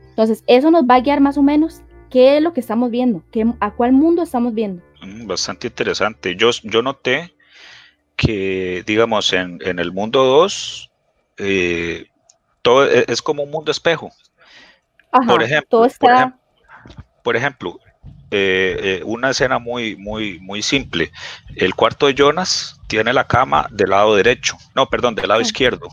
[0.09, 3.23] Entonces, eso nos va a guiar más o menos qué es lo que estamos viendo,
[3.31, 4.83] qué, a cuál mundo estamos viendo.
[5.01, 6.35] Mm, bastante interesante.
[6.35, 7.37] Yo, yo noté
[8.17, 10.90] que, digamos, en, en el mundo 2,
[11.38, 12.07] eh,
[12.62, 14.11] todo es, es, como un mundo espejo.
[15.12, 16.01] Ajá, por ejemplo, todo está...
[16.01, 16.40] por ejemplo,
[17.23, 17.84] por ejemplo
[18.37, 21.12] eh, eh, una escena muy, muy, muy simple.
[21.55, 25.47] El cuarto de Jonas tiene la cama del lado derecho, no, perdón, del lado Ajá.
[25.47, 25.88] izquierdo.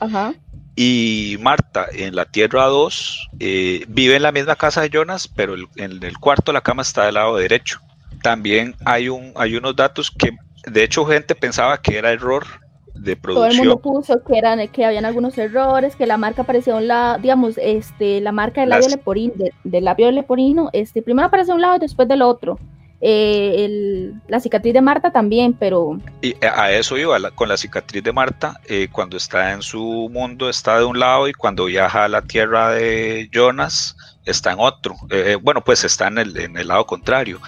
[0.00, 0.32] Ajá.
[0.76, 5.52] Y Marta en la Tierra 2 eh, vive en la misma casa de Jonas, pero
[5.52, 7.80] el, en el cuarto la cama está del lado derecho.
[8.22, 12.46] También hay, un, hay unos datos que, de hecho, gente pensaba que era error
[12.94, 14.18] de Todo el mundo producción.
[14.18, 17.58] puso que eran que habían algunos errores, que la marca aparecía a un lado, digamos,
[17.58, 21.54] este, la marca del labio Las- leporino, de- del labio leporino, este, primero aparece a
[21.54, 22.58] un lado y después del otro.
[23.06, 27.56] Eh, el- la cicatriz de Marta también, pero Y a eso iba, la- con la
[27.58, 31.66] cicatriz de Marta, eh, cuando está en su mundo está de un lado y cuando
[31.66, 34.94] viaja a la Tierra de Jonas está en otro.
[35.10, 37.40] Eh, eh, bueno, pues está en el, en el lado contrario.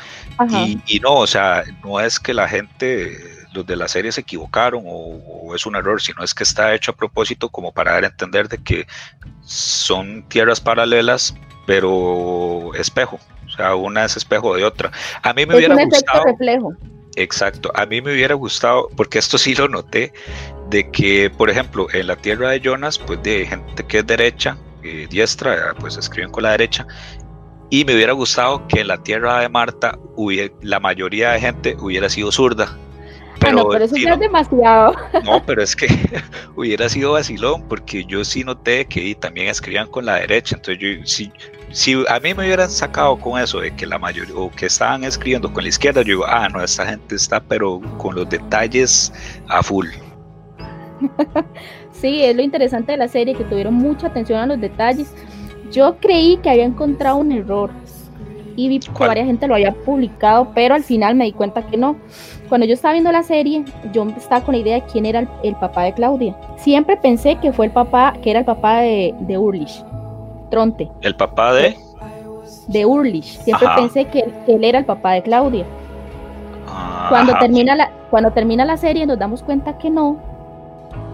[0.50, 3.16] Y, y no, o sea, no es que la gente,
[3.56, 4.92] los de la serie se equivocaron o,
[5.48, 8.08] o es un error, sino es que está hecho a propósito como para dar a
[8.08, 8.86] entender de que
[9.42, 11.34] son tierras paralelas,
[11.66, 13.18] pero espejo.
[13.46, 14.90] O sea, una es espejo de otra.
[15.22, 16.76] A mí me es hubiera un gustado, reflejo.
[17.16, 20.12] exacto, a mí me hubiera gustado, porque esto sí lo noté,
[20.70, 24.58] de que, por ejemplo, en la tierra de Jonas, pues de gente que es derecha,
[24.82, 26.86] eh, diestra, pues escriben con la derecha,
[27.70, 31.76] y me hubiera gustado que en la tierra de Marta hubiera, la mayoría de gente
[31.80, 32.76] hubiera sido zurda.
[33.40, 34.94] Pero, bueno, pero eso ya no, es demasiado.
[35.24, 35.86] no, pero es que
[36.56, 40.56] hubiera sido vacilón, porque yo sí noté que también escribían con la derecha.
[40.56, 41.32] Entonces, yo, si,
[41.70, 45.04] si a mí me hubieran sacado con eso de que la mayoría, o que estaban
[45.04, 49.12] escribiendo con la izquierda, yo digo, ah, no, esta gente está, pero con los detalles
[49.48, 49.88] a full.
[52.00, 55.14] Sí, es lo interesante de la serie, que tuvieron mucha atención a los detalles.
[55.72, 57.70] Yo creí que había encontrado un error
[58.54, 61.76] y vi que varias gente lo había publicado, pero al final me di cuenta que
[61.76, 61.96] no.
[62.48, 65.28] Cuando yo estaba viendo la serie, yo estaba con la idea de quién era el,
[65.42, 66.36] el papá de Claudia.
[66.56, 69.84] Siempre pensé que fue el papá, que era el papá de, de Urlich,
[70.50, 71.76] Tronte, El papá de.
[72.68, 73.38] de Urlich.
[73.40, 73.76] Siempre Ajá.
[73.76, 75.64] pensé que, que él era el papá de Claudia.
[76.68, 80.16] Ah, Cuando termina, la, cuando termina la serie nos damos cuenta que no,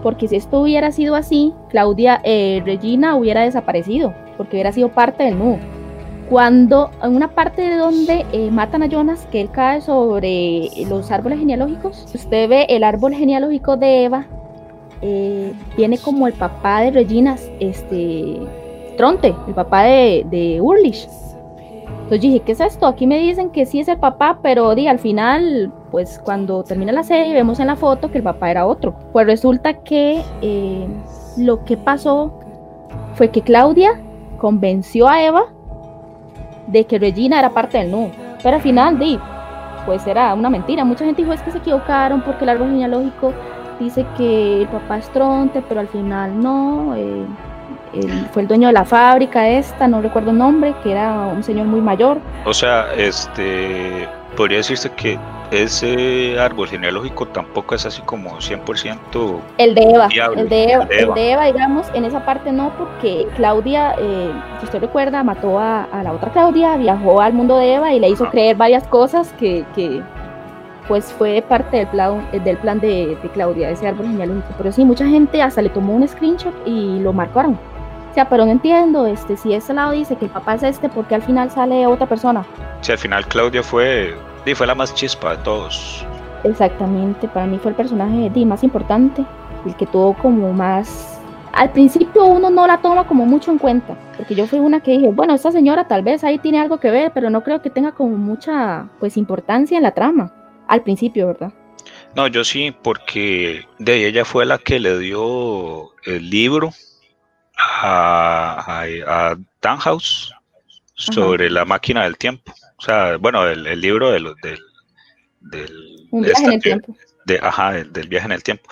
[0.03, 5.23] porque si esto hubiera sido así, Claudia, eh, Regina hubiera desaparecido, porque hubiera sido parte
[5.23, 5.57] del nudo.
[6.33, 11.11] Cuando en una parte de donde eh, matan a Jonas, que él cae sobre los
[11.11, 14.25] árboles genealógicos, usted ve el árbol genealógico de Eva,
[15.03, 18.39] eh, tiene como el papá de Regina, este,
[18.97, 20.55] Tronte, el papá de, de.
[20.55, 22.87] Entonces dije, ¿qué es esto?
[22.87, 27.03] Aquí me dicen que sí es el papá, pero al final, pues cuando termina la
[27.03, 28.95] serie vemos en la foto que el papá era otro.
[29.11, 30.87] Pues resulta que eh,
[31.37, 32.33] lo que pasó
[33.13, 34.01] fue que Claudia
[34.39, 35.53] convenció a Eva
[36.67, 38.11] de que Regina era parte del nudo.
[38.41, 39.19] Pero al final, di,
[39.85, 40.83] pues era una mentira.
[40.83, 43.33] Mucha gente dijo es que se equivocaron porque el árbol genealógico
[43.79, 46.95] dice que el papá es Tronte, pero al final no.
[46.95, 47.25] eh,
[48.31, 51.67] fue el dueño de la fábrica esta, no recuerdo el nombre, que era un señor
[51.67, 52.17] muy mayor.
[52.45, 54.07] O sea, este.
[54.35, 55.19] Podría decirse que
[55.51, 59.39] ese árbol genealógico tampoco es así como 100%.
[59.59, 61.13] El de Eva, el de Eva, el de el Eva.
[61.15, 65.83] de Eva, digamos, en esa parte no, porque Claudia, eh, si usted recuerda, mató a,
[65.83, 68.31] a la otra Claudia, viajó al mundo de Eva y le hizo Ah.
[68.31, 70.01] creer varias cosas que, que,
[70.87, 74.47] pues fue parte del plan, eh, del plan de, de Claudia, ese árbol genealógico.
[74.57, 77.57] Pero sí, mucha gente hasta le tomó un screenshot y lo marcaron.
[78.13, 80.87] O sea, pero no entiendo, este, si este lado dice que el papá es este,
[80.87, 82.45] porque al final sale otra persona.
[82.81, 84.13] Si al final Claudia fue.
[84.53, 86.05] fue la más chispa de todos.
[86.43, 89.25] Exactamente, para mí fue el personaje di, más importante,
[89.65, 91.19] el que tuvo como más...
[91.53, 94.91] Al principio uno no la toma como mucho en cuenta, porque yo fui una que
[94.91, 97.71] dije, bueno, esta señora tal vez ahí tiene algo que ver, pero no creo que
[97.71, 100.31] tenga como mucha pues importancia en la trama,
[100.67, 101.51] al principio, ¿verdad?
[102.15, 106.73] No, yo sí, porque de ella fue la que le dio el libro
[107.57, 109.35] a, a,
[110.95, 112.53] sobre la máquina del tiempo.
[112.77, 114.59] O sea, bueno, el, el libro de los- del,
[115.41, 116.95] del, Un de viaje en el tiempo.
[117.25, 118.69] de, ajá, del, del viaje en el tiempo.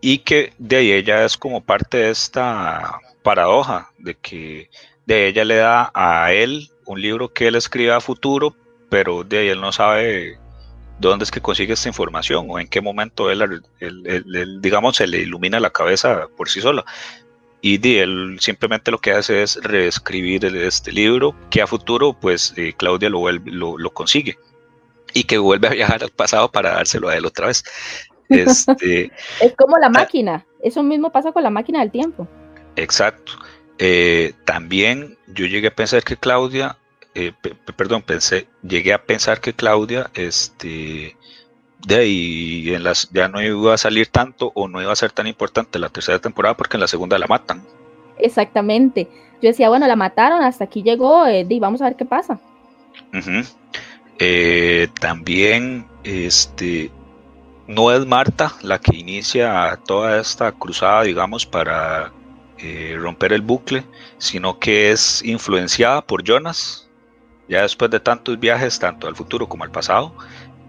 [0.00, 4.68] Y que de ahí ella es como parte de esta paradoja, de que
[5.06, 8.54] de ella le da a él un libro que él escribe a futuro,
[8.90, 10.38] pero de ahí él no sabe
[10.98, 14.96] dónde es que consigue esta información o en qué momento él, él- él- él, digamos,
[14.96, 16.84] se le ilumina la cabeza por sí sola.
[17.64, 22.52] Y de él simplemente lo que hace es reescribir este libro que a futuro, pues
[22.58, 24.36] eh, Claudia lo, vuelve- lo, lo consigue
[25.14, 27.64] y que vuelve a viajar al pasado para dárselo a él otra vez.
[28.28, 30.44] Este, Es como la máquina.
[30.60, 32.28] Eso mismo pasa con la máquina del tiempo.
[32.76, 33.32] exacto.
[33.78, 36.78] Eh, también yo llegué a pensar que Claudia,
[37.14, 41.16] eh, pe- pe- perdón, pensé, llegué a pensar que Claudia, este,
[41.86, 45.12] de ahí en las, ya no iba a salir tanto o no iba a ser
[45.12, 47.62] tan importante la tercera temporada porque en la segunda la matan.
[48.18, 49.08] Exactamente.
[49.42, 52.40] Yo decía, bueno, la mataron, hasta aquí llegó, eh, di, vamos a ver qué pasa.
[54.18, 56.90] Eh, también, este,
[57.66, 62.12] no es Marta la que inicia toda esta cruzada, digamos, para
[62.58, 63.84] eh, romper el bucle,
[64.18, 66.88] sino que es influenciada por Jonas.
[67.48, 70.14] Ya después de tantos viajes, tanto al futuro como al pasado,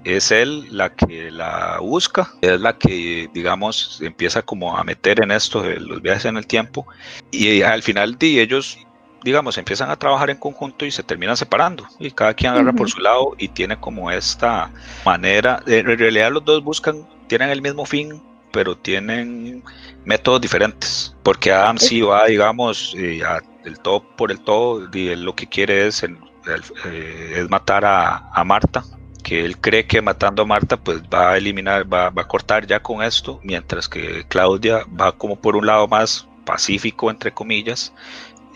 [0.05, 5.31] es él la que la busca, es la que, digamos, empieza como a meter en
[5.31, 6.87] esto los viajes en el tiempo,
[7.31, 8.77] y al final de ellos
[9.23, 11.87] digamos, empiezan a trabajar en conjunto y se terminan separando.
[11.97, 14.71] Y cada quien agarra por su lado y tiene como esta
[15.03, 15.63] manera.
[15.65, 19.63] En realidad los dos buscan, tienen el mismo fin, pero tienen
[20.03, 21.15] métodos diferentes.
[21.23, 25.33] Porque Adam sí va, digamos, eh, a- el todo por el todo, y él lo
[25.35, 26.63] que quiere es, el- el-
[26.93, 28.83] eh, es matar a, a Marta
[29.25, 32.67] que él cree que matando a Marta pues va a eliminar, va, va a cortar
[32.67, 37.91] ya con esto, mientras que Claudia va como por un lado más pacífico, entre comillas,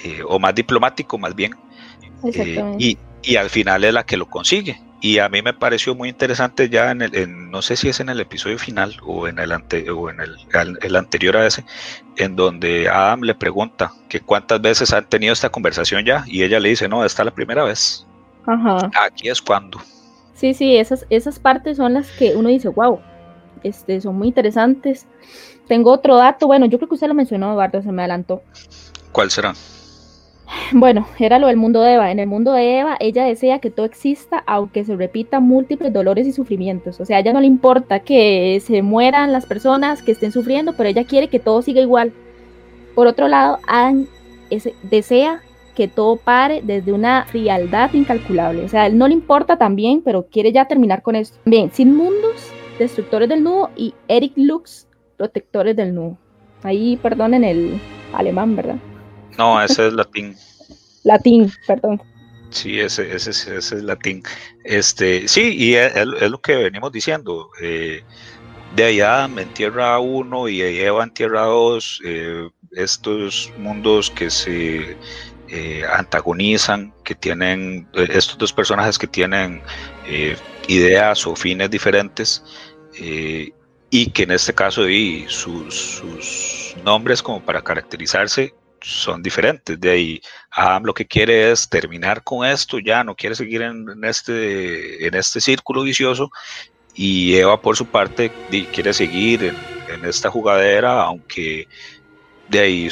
[0.04, 1.54] eh, o más diplomático más bien,
[2.34, 4.80] eh, y, y al final es la que lo consigue.
[5.02, 8.00] Y a mí me pareció muy interesante ya en el, en- no sé si es
[8.02, 10.38] en el episodio final o en el, ante, o en el,
[10.82, 11.64] el anterior a ese,
[12.18, 16.60] en donde Adam le pregunta que cuántas veces han tenido esta conversación ya, y ella
[16.60, 18.06] le dice, no, esta es la primera vez,
[18.46, 18.92] Ajá.
[19.06, 19.80] aquí es cuando.
[20.40, 23.00] Sí, sí, esas, esas partes son las que uno dice, wow,
[23.62, 25.06] este, son muy interesantes.
[25.68, 28.42] Tengo otro dato, bueno, yo creo que usted lo mencionó, Eduardo, se me adelantó.
[29.12, 29.54] ¿Cuál será?
[30.72, 32.10] Bueno, era lo del mundo de Eva.
[32.10, 36.26] En el mundo de Eva, ella desea que todo exista, aunque se repita múltiples dolores
[36.26, 37.02] y sufrimientos.
[37.02, 40.72] O sea, a ella no le importa que se mueran las personas que estén sufriendo,
[40.74, 42.14] pero ella quiere que todo siga igual.
[42.96, 43.60] Por otro lado,
[44.50, 45.42] es- desea
[45.80, 48.66] que todo pare desde una frialdad incalculable.
[48.66, 51.38] O sea, él no le importa también, pero quiere ya terminar con esto.
[51.46, 56.18] Bien, Sin Mundos, Destructores del Nudo y Eric Lux, Protectores del Nudo.
[56.64, 57.80] Ahí, perdonen el
[58.12, 58.76] alemán, ¿verdad?
[59.38, 60.36] No, ese es latín.
[61.06, 62.02] Latín, perdón.
[62.50, 64.22] Sí, ese, ese, es- ese es latín.
[64.66, 65.94] Este, sí, y es,
[66.30, 67.52] lo que venimos diciendo.
[67.62, 68.04] eh,
[68.76, 74.96] de allá en Tierra 1 y Eva en Tierra 2, eh, estos mundos que se
[75.52, 79.64] eh, antagonizan, que tienen, eh, estos dos personajes que tienen
[80.06, 82.44] eh, ideas o fines diferentes,
[83.90, 89.80] y que en este caso y sus, sus nombres como para caracterizarse son diferentes.
[89.80, 93.88] De ahí Adam lo que quiere es terminar con esto, ya no quiere seguir en,
[94.04, 96.30] este, en este círculo vicioso.
[96.94, 98.32] Y Eva, por su parte,
[98.72, 99.56] quiere seguir en,
[99.88, 101.68] en esta jugadera, aunque
[102.50, 102.90] de ahí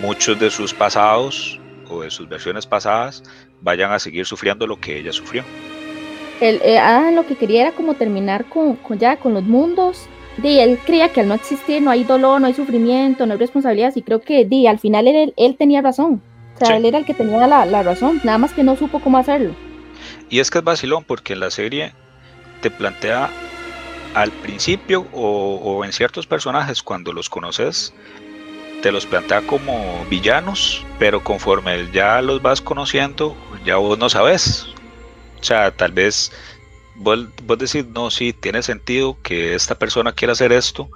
[0.00, 1.60] muchos de sus pasados
[1.92, 3.22] o de sus versiones pasadas
[3.60, 5.44] vayan a seguir sufriendo lo que ella sufrió.
[6.40, 10.06] Él, eh, Adam lo que quería era como terminar con, con ya con los mundos.
[10.42, 13.38] Y él creía que al no existir no hay dolor, no hay sufrimiento, no hay
[13.38, 13.96] responsabilidades.
[13.98, 16.22] Y creo que di, al final él, él tenía razón.
[16.54, 16.72] O sea, Sí.
[16.74, 18.20] él era el que tenía la, la razón.
[18.24, 19.54] Nada más que no supo cómo hacerlo.
[20.30, 21.92] Y es que es vacilón porque en la serie
[22.60, 23.30] te plantea
[24.14, 27.94] al principio o, o en ciertos personajes cuando los conoces,
[28.82, 34.66] te los plantea como villanos, pero conforme ya los vas conociendo, ya vos no sabes.
[35.40, 36.32] O sea, tal vez
[36.96, 40.90] vos, vos decís, no, sí, tiene sentido que esta persona quiera hacer esto,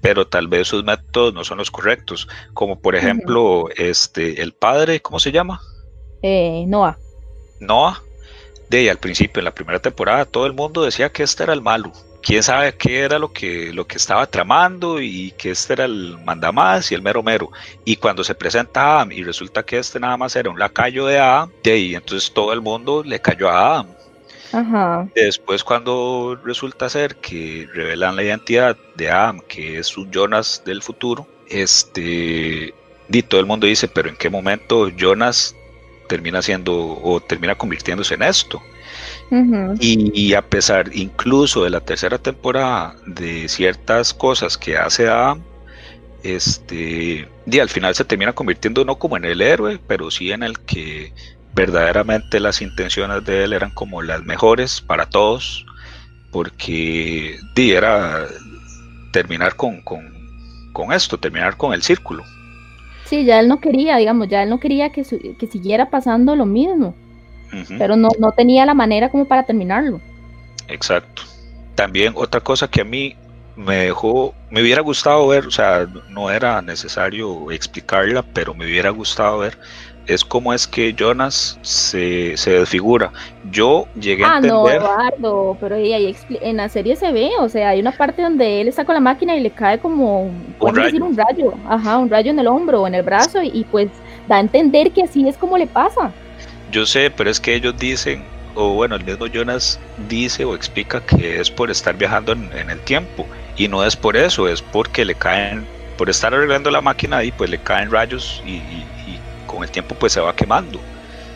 [0.00, 2.28] pero tal vez sus métodos no son los correctos.
[2.54, 5.60] Como por ejemplo, este, el padre, ¿cómo se llama?
[6.22, 6.98] Eh, Noah.
[7.60, 8.02] Noah,
[8.70, 11.52] de ahí al principio, en la primera temporada, todo el mundo decía que este era
[11.52, 11.92] el malo.
[12.22, 16.18] Quién sabe qué era lo que, lo que estaba tramando y que este era el
[16.24, 17.50] mandamás y el mero mero.
[17.84, 21.18] Y cuando se presenta Adam y resulta que este nada más era un lacayo de
[21.18, 23.88] Adam, de ahí entonces todo el mundo le cayó a Adam.
[24.52, 25.08] Ajá.
[25.14, 30.82] Después cuando resulta ser que revelan la identidad de Adam, que es un Jonas del
[30.82, 32.74] futuro, este,
[33.08, 35.56] y todo el mundo dice, pero ¿en qué momento Jonas
[36.08, 38.62] termina siendo o termina convirtiéndose en esto?
[39.80, 45.40] Y, a pesar incluso de la tercera temporada de ciertas cosas que hace Adam,
[46.22, 50.42] este, y al final se termina convirtiendo no como en el héroe, pero sí en
[50.42, 51.12] el que
[51.54, 55.64] verdaderamente las intenciones de él eran como las mejores para todos,
[56.30, 58.26] porque di, era
[59.12, 62.22] terminar con, con, esto, terminar con el círculo.
[63.06, 65.04] Sí, ya él no quería, digamos, ya él no quería que,
[65.38, 66.94] que siguiera pasando lo mismo
[67.78, 70.00] pero no, no tenía la manera como para terminarlo.
[70.68, 71.22] Exacto.
[71.74, 73.16] También otra cosa que a mí
[73.56, 78.90] me dejó, me hubiera gustado ver, o sea, no era necesario explicarla, pero me hubiera
[78.90, 79.58] gustado ver,
[80.06, 83.12] es cómo es que Jonas se, se desfigura.
[83.50, 84.50] Yo llegué a entender...
[84.50, 88.22] Ah, no, Eduardo, pero ahí, en la serie se ve, o sea, hay una parte
[88.22, 90.84] donde él está con la máquina y le cae como, un rayo.
[90.84, 93.64] Decir, un rayo, ajá, un rayo en el hombro o en el brazo y, y
[93.64, 93.88] pues
[94.28, 96.12] da a entender que así es como le pasa.
[96.72, 101.02] Yo sé, pero es que ellos dicen, o bueno, el mismo Jonas dice o explica
[101.02, 103.26] que es por estar viajando en, el tiempo.
[103.58, 105.66] Y no es por eso, es porque le caen,
[105.98, 108.62] por estar arreglando la máquina y pues le caen rayos y,
[109.46, 110.80] con el tiempo pues se va quemando.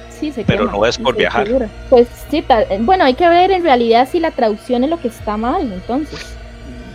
[0.09, 1.47] Sí, se pero no es por viajar.
[1.91, 2.43] Pues sí,
[2.81, 6.35] bueno, hay que ver en realidad si la traducción es lo que está mal, entonces.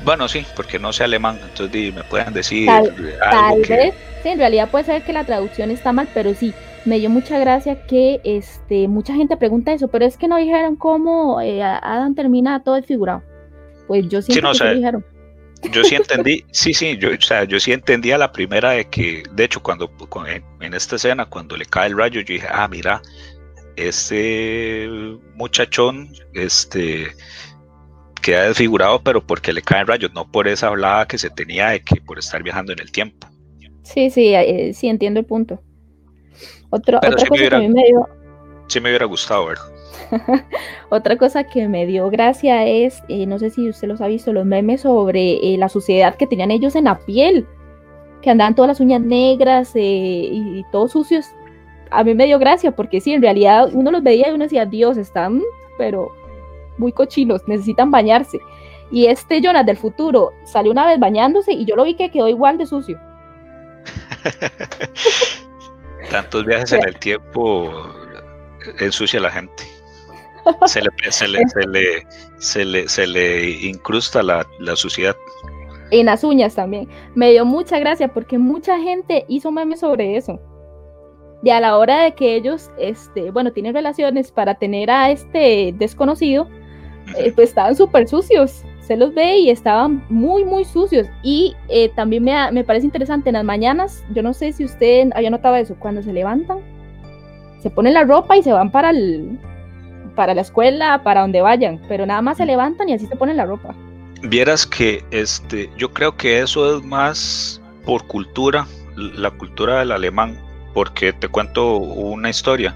[0.04, 2.92] Bueno, sí, porque no sé alemán, entonces me pueden decir tal,
[3.62, 6.56] vez, sí, en realidad puede ser que la traducción está mal, pero sí,
[6.86, 10.76] me dio mucha gracia que este, mucha gente pregunta eso, pero es que no dijeron
[10.76, 13.24] cómo eh, Adam termina todo desfigurado.
[13.88, 15.06] Pues yo sí, no, dijeron.
[15.72, 19.24] Yo sí entendí, sí, sí, yo, o sea, yo sí entendía la primera de que,
[19.34, 19.92] de hecho, cuando
[20.60, 23.02] en, esta escena, cuando le cae el rayo, yo dije, ah, mira,
[23.76, 24.88] ese
[25.36, 27.10] muchachón, este,
[28.22, 31.84] queda desfigurado, pero porque le caen rayos, no por esa hablada que se tenía de
[31.84, 33.28] que por estar viajando en el tiempo.
[33.84, 35.62] Sí, sí, eh, sí, entiendo el punto
[36.72, 38.08] otra cosa que a mí me dio...
[38.68, 39.58] Sí me hubiera gustado ver.
[40.90, 44.34] otra cosa que me dio gracia es, eh, no sé si usted los ha visto,
[44.34, 47.48] los memes sobre eh, la suciedad que tenían ellos en la piel,
[48.22, 49.80] que andaban todas las uñas negras eh,
[50.32, 51.26] y, todos sucios.
[51.90, 54.66] A mí me dio gracia porque sí, en realidad uno los veía y uno decía,
[54.66, 55.42] Dios, están,
[55.78, 56.10] pero
[56.78, 58.40] muy cochinos, necesitan bañarse.
[58.92, 62.28] Y este Jonas del futuro salió una vez bañándose y yo lo vi que quedó
[62.28, 63.00] igual de sucio.
[66.12, 67.72] Tantos viajes en el tiempo
[68.80, 69.64] ensucia a la gente.
[70.66, 71.40] Se le, se le,
[72.38, 75.16] se le, se le, incrusta la, la, suciedad.
[75.92, 76.90] En las uñas también.
[77.16, 80.40] Me dio mucha gracia porque mucha gente hizo memes sobre eso.
[81.44, 85.74] Y a la hora de que ellos, este, bueno, tienen relaciones para tener a este
[85.78, 86.48] desconocido,
[87.18, 91.08] eh, pues estaban súper sucios se los ve y estaban muy, muy sucios.
[91.24, 95.10] Y eh, también me, me, parece interesante en las mañanas, yo no sé si usted
[95.16, 96.60] haya notado eso, cuando se levantan,
[97.62, 99.40] se ponen la ropa y se van para, el,
[100.16, 103.38] para la escuela, para donde vayan, pero nada más se levantan y así se ponen
[103.38, 103.74] la ropa.
[104.24, 110.38] Vieras que este, yo creo que eso es más por cultura, la cultura del alemán,
[110.74, 112.76] porque te cuento una historia.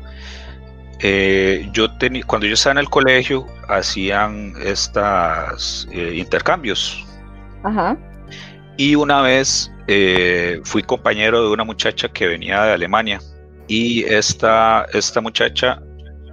[1.00, 1.88] Eh, yo
[2.26, 7.06] cuando yo estaba en el colegio hacían estas eh, intercambios.
[8.78, 13.20] Y una vez eh, fui compañero de una muchacha que venía de Alemania.
[13.68, 15.82] Y esta, esta muchacha,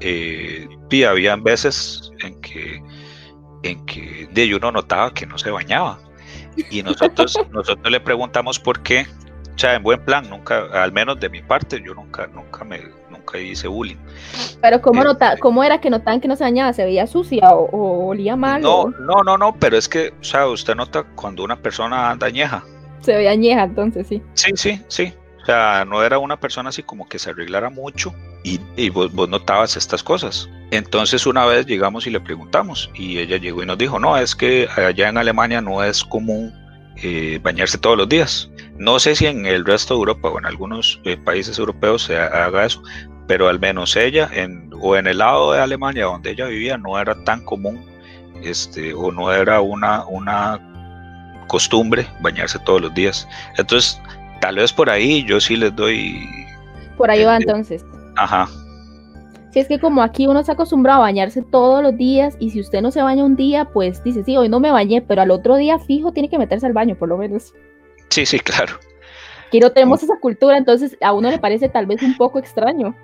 [0.00, 0.68] eh,
[1.08, 2.82] había veces en que,
[3.62, 5.98] en que de uno notaba que no se bañaba.
[6.70, 9.06] Y nosotros, nosotros le preguntamos por qué,
[9.54, 12.80] o sea, en buen plan, nunca, al menos de mi parte, yo nunca, nunca me,
[13.22, 13.96] nunca hice bullying.
[14.60, 16.72] Pero ¿cómo, nota, ¿cómo era que notaban que no se bañaba?
[16.72, 18.62] ¿Se veía sucia o, olía mal?
[18.62, 22.26] No, no, no, no, pero es que, o sea, usted nota cuando una persona anda
[22.26, 22.64] añeja.
[23.00, 24.22] Se veía añeja, entonces sí.
[24.34, 25.14] Sí, sí, sí.
[25.42, 28.14] O sea, no era una persona así como que se arreglara mucho
[28.44, 30.48] y, y vos, vos, notabas estas cosas.
[30.70, 34.36] Entonces una vez llegamos y le preguntamos y ella llegó y nos dijo, no, es
[34.36, 36.54] que allá en Alemania no es común
[36.96, 38.50] eh, bañarse todos los días.
[38.76, 42.16] No sé si en el resto de Europa o en algunos eh, países europeos se
[42.16, 42.82] haga eso,
[43.26, 46.98] pero al menos ella, en, o en el lado de Alemania donde ella vivía, no
[46.98, 47.84] era tan común,
[48.42, 50.60] este, o no era una, una
[51.46, 53.28] costumbre bañarse todos los días.
[53.56, 54.00] Entonces,
[54.40, 56.28] tal vez por ahí yo sí les doy...
[56.96, 57.84] Por ahí va entonces.
[58.16, 58.48] Ajá.
[59.52, 62.60] Si es que como aquí uno se acostumbra a bañarse todos los días y si
[62.60, 65.30] usted no se baña un día, pues dice, sí, hoy no me bañé, pero al
[65.30, 67.52] otro día fijo tiene que meterse al baño, por lo menos.
[68.08, 68.74] Sí, sí, claro.
[69.48, 72.96] Aquí no tenemos esa cultura, entonces a uno le parece tal vez un poco extraño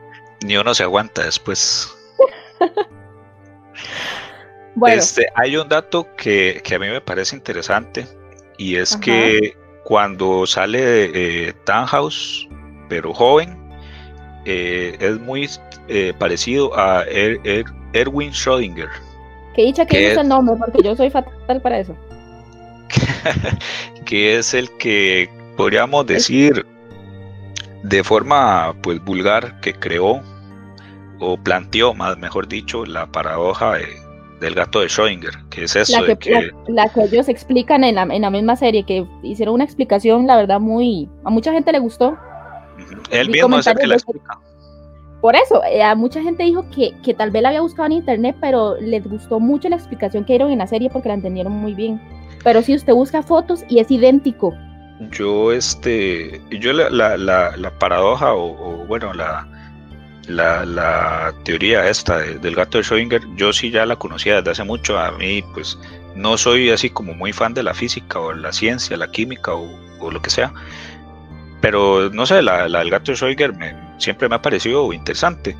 [0.44, 1.88] ni uno se aguanta después.
[4.74, 4.96] bueno.
[4.96, 8.06] Este, hay un dato que, a mí me parece interesante
[8.56, 12.48] y es que cuando sale eh, Tannhaus,
[12.88, 13.56] pero joven,
[14.44, 15.48] eh, es muy
[15.88, 18.88] eh, parecido a er, er, Erwin Schrödinger.
[19.54, 20.18] Que dicha que ¿Qué es es?
[20.18, 21.96] el nombre, porque yo soy fatal para eso.
[24.04, 26.64] que es el que podríamos decir
[27.82, 30.20] de forma pues vulgar que creó
[31.20, 33.86] o planteó, más mejor dicho, la paradoja de-
[34.40, 37.28] del gato de Schrödinger, que es eso La de que, que la, la que ellos
[37.28, 41.08] explican en la, en la misma serie, que hicieron una explicación, la verdad, muy...
[41.24, 42.16] A mucha gente le gustó.
[43.10, 44.38] él mismo es el que la explica.
[45.20, 47.92] Por eso, eh, a mucha gente dijo que, que tal vez la había buscado en
[47.94, 51.52] internet, pero les gustó mucho la explicación que dieron en la serie porque la entendieron
[51.54, 52.00] muy bien.
[52.44, 54.54] Pero si usted busca fotos y es idéntico.
[55.00, 57.16] Yo, este, yo la, la,
[57.56, 59.46] la, paradoja o, bueno, la,
[60.26, 64.64] la, teoría esta de- del gato de Schrödinger, yo sí ya la conocía desde hace
[64.64, 64.98] mucho.
[64.98, 65.78] A mí, pues,
[66.16, 70.10] no soy así como muy fan de la física o la ciencia, la química o,
[70.10, 70.52] lo que sea.
[71.60, 75.56] Pero no sé, la, la del gato de Schrödinger siempre me ha parecido interesante.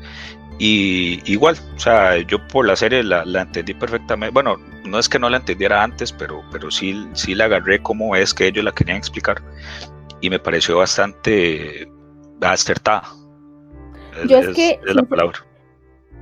[0.59, 4.33] Y igual, o sea, yo por la serie la, la entendí perfectamente.
[4.33, 8.13] Bueno, no es que no la entendiera antes, pero, pero sí, sí la agarré como
[8.15, 9.41] es que ellos la querían explicar.
[10.19, 11.89] Y me pareció bastante
[12.41, 13.03] acertada.
[14.27, 15.39] Yo es que, es la palabra.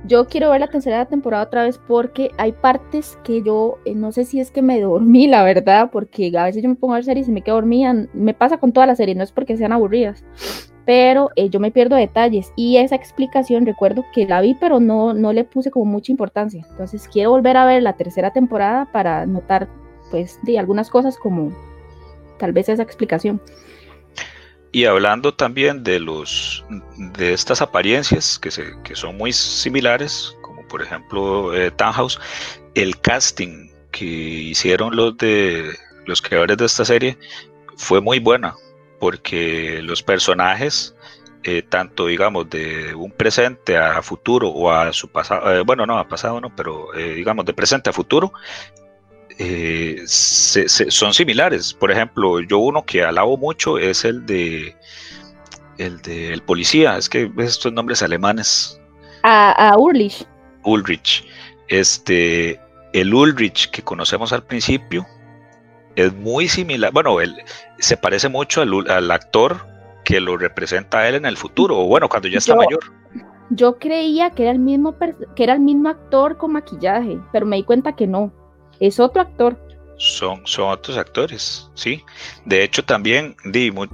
[0.04, 4.12] Yo quiero ver la tercera temporada otra vez porque hay partes que yo eh, no
[4.12, 6.98] sé si es que me dormí, la verdad, porque a veces yo me pongo a
[6.98, 8.06] ver series y me quedo dormida.
[8.12, 10.24] Me pasa con todas las series, no es porque sean aburridas,
[10.88, 12.50] pero eh, yo me pierdo detalles.
[12.56, 16.64] Y esa explicación recuerdo que la vi, pero no, no le puse como mucha importancia.
[16.70, 19.68] Entonces quiero volver a ver la tercera temporada para notar,
[20.10, 21.52] pues, de algunas cosas como
[22.38, 23.38] tal vez esa explicación.
[24.72, 26.64] Y hablando también de los
[26.96, 32.18] de estas apariencias que, se, que son muy similares, como por ejemplo eh, Townhouse,
[32.74, 35.70] el casting que hicieron los de
[36.06, 37.18] los creadores de esta serie
[37.76, 38.54] fue muy buena,
[38.98, 40.94] porque los personajes,
[41.44, 45.98] eh, tanto digamos de un presente a futuro o a su pasado, eh, bueno, no,
[45.98, 48.32] a pasado no, pero eh, digamos de presente a futuro,
[50.06, 51.72] se- se- son similares.
[51.72, 54.74] Por ejemplo, yo uno que alabo mucho es el de
[55.78, 58.80] el del policía, es que estos nombres alemanes,
[59.22, 60.26] A, a Urlich,
[60.64, 61.24] Ulrich.
[61.68, 62.58] Este,
[62.92, 65.06] el Ulrich que conocemos al principio
[66.04, 67.36] es muy similar, bueno, él
[67.78, 69.66] se parece mucho al, actor
[70.04, 72.80] que lo representa a él en el futuro, o bueno, cuando ya está Yo- mayor.
[73.50, 74.94] yo creía que era el mismo
[75.34, 78.32] que era el mismo actor con maquillaje, pero me di cuenta que no.
[78.80, 79.58] Es otro actor.
[80.00, 82.04] son, son otros actores, sí.
[82.44, 83.86] De hecho, también, di, mu-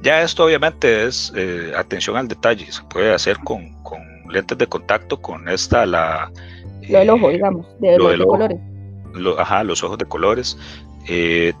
[0.00, 4.00] ya esto obviamente es eh, atención al detalle, se puede hacer con, con
[4.30, 6.30] lentes de contacto, con esta, la...
[6.88, 8.30] Lo del ojo, eh, digamos, de lo los de ojo.
[8.32, 8.58] colores.
[9.14, 10.56] lo- ajá, los ojos de colores,
[11.08, 11.52] eh,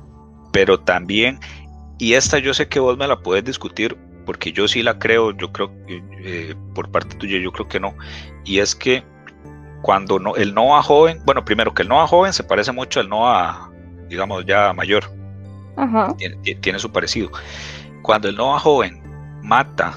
[0.52, 1.38] pero también,
[1.98, 5.32] y esta yo sé que vos me la puedes discutir, porque yo sí la creo,
[5.36, 7.94] yo creo, que, eh, por parte tuya, yo creo que no,
[8.44, 9.02] y es que
[9.82, 13.08] cuando no, el Noah joven, bueno, primero que el Noah joven se parece mucho al
[13.08, 13.70] Noah,
[14.08, 15.04] digamos, ya mayor,
[15.76, 16.14] Ajá.
[16.18, 17.30] tiene, ti- tiene su parecido.
[18.02, 19.02] Cuando el Noah joven
[19.42, 19.94] mata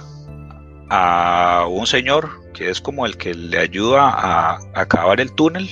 [0.90, 5.70] a un señor que es como el que le ayuda a, a acabar el túnel,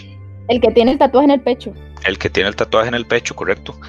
[0.50, 1.74] El que tiene el tatuaje en el pecho.
[2.06, 3.80] El que tiene el tatuaje en el pecho, correcto.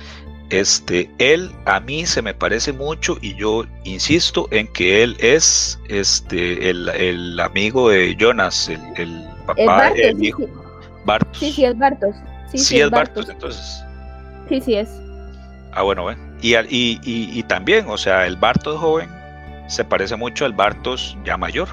[0.50, 5.80] Este, él a mí se me parece mucho y yo insisto en que él es
[5.88, 10.48] este el, el amigo de Jonas, el, papá, Bartos, el sí, hijo, sí.
[11.04, 11.38] Bartos.
[11.38, 12.16] Sí, sí, es Bartos.
[12.46, 13.86] Sí, Sí sí, es Bartos, entonces.
[14.48, 15.02] Sí, sí es.
[15.72, 16.18] Ah, bueno, ven.
[16.40, 19.10] Y, y, y, y también, o sea, el Bartos joven
[19.66, 21.68] se parece mucho al Bartos ya mayor.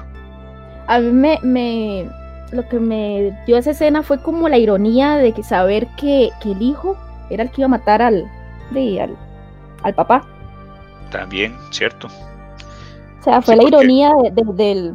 [0.86, 2.08] A mí me, me-
[2.52, 6.52] lo que me dio esa escena fue como la ironía de que saber que, que
[6.52, 6.96] el hijo
[7.30, 8.30] era el que iba a matar al,
[8.72, 9.16] de- al,
[9.82, 10.26] al papá.
[11.10, 12.08] También, ¿cierto?
[13.20, 14.94] O sea, fue Sí, la porque- ironía de,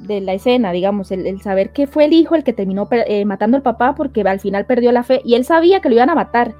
[0.00, 3.24] de- la escena, digamos, el, el saber que fue el hijo el que terminó eh,
[3.24, 6.10] matando al papá porque al final perdió la fe y él sabía que lo iban
[6.10, 6.54] a matar,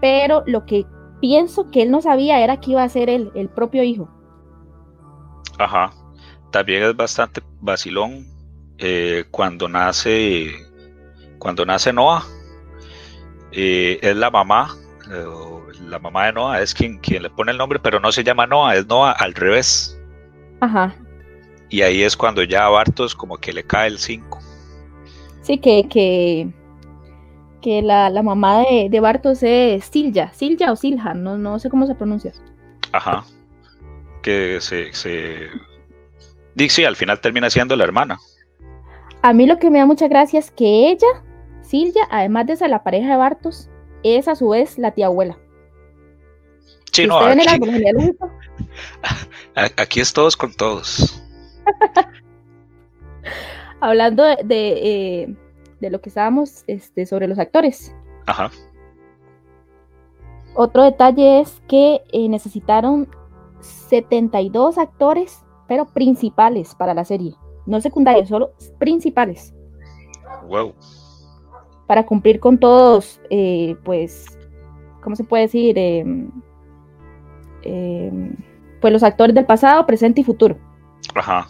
[0.00, 0.86] pero lo que
[1.20, 4.08] pienso que él no sabía era que iba a ser él, el propio hijo.
[5.58, 5.92] Ajá.
[6.50, 8.26] También es bastante vacilón
[8.78, 10.50] eh, cuando nace
[11.38, 12.24] cuando nace Noah.
[13.52, 14.76] eh, es la mamá,
[15.10, 15.24] eh,
[15.88, 18.46] la mamá de Noah es quien, quien le pone el nombre, pero no se llama
[18.46, 19.98] Noah, es Noah al revés.
[20.60, 20.94] Ajá.
[21.68, 24.38] Y ahí es cuando ya a Bartos como que le cae el 5.
[25.40, 26.52] Sí, que, que,
[27.60, 31.70] que la, la mamá de, de Bartos es Silja, Silja o Silja, no, no sé
[31.70, 32.32] cómo se pronuncia.
[32.92, 33.24] Ajá.
[34.22, 35.48] Que se, se...
[36.68, 38.18] Sí, al final termina siendo la hermana.
[39.22, 41.06] A mí lo que me da mucha gracia es que ella,
[41.62, 43.70] Silja, además de ser la pareja de Bartos,
[44.02, 45.38] es a su vez la tía abuela.
[46.90, 47.40] Sí, no, aquí,
[49.76, 51.22] aquí es todos con todos.
[53.82, 54.68] hablando de, de,
[55.22, 55.36] eh,
[55.80, 57.94] de lo que estábamos este, sobre los actores.
[58.26, 58.50] Ajá.
[60.54, 63.08] Otro detalle es que eh, necesitaron
[63.60, 67.34] 72 actores, pero principales para la serie.
[67.66, 69.54] No secundarios, solo principales.
[70.48, 70.74] Wow.
[71.86, 74.26] Para cumplir con todos, eh, pues,
[75.02, 75.78] ¿cómo se puede decir?
[75.78, 76.30] Em,
[77.62, 78.36] em,
[78.80, 80.58] pues los actores del pasado, presente y futuro.
[81.14, 81.46] Ajá.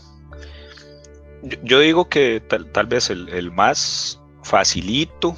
[1.43, 5.35] Yo, yo digo que tal, tal vez el, el, más facilito,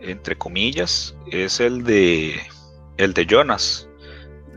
[0.00, 2.34] entre comillas, es el de
[2.96, 3.88] el de Jonas.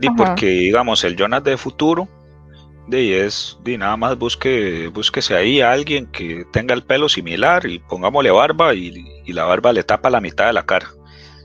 [0.00, 2.08] Y porque, digamos, el Jonas de futuro,
[2.88, 7.78] de es, nada más busque, búsquese ahí a alguien que tenga el pelo similar y
[7.78, 10.88] pongámosle barba y, y, la barba le tapa la mitad de la cara.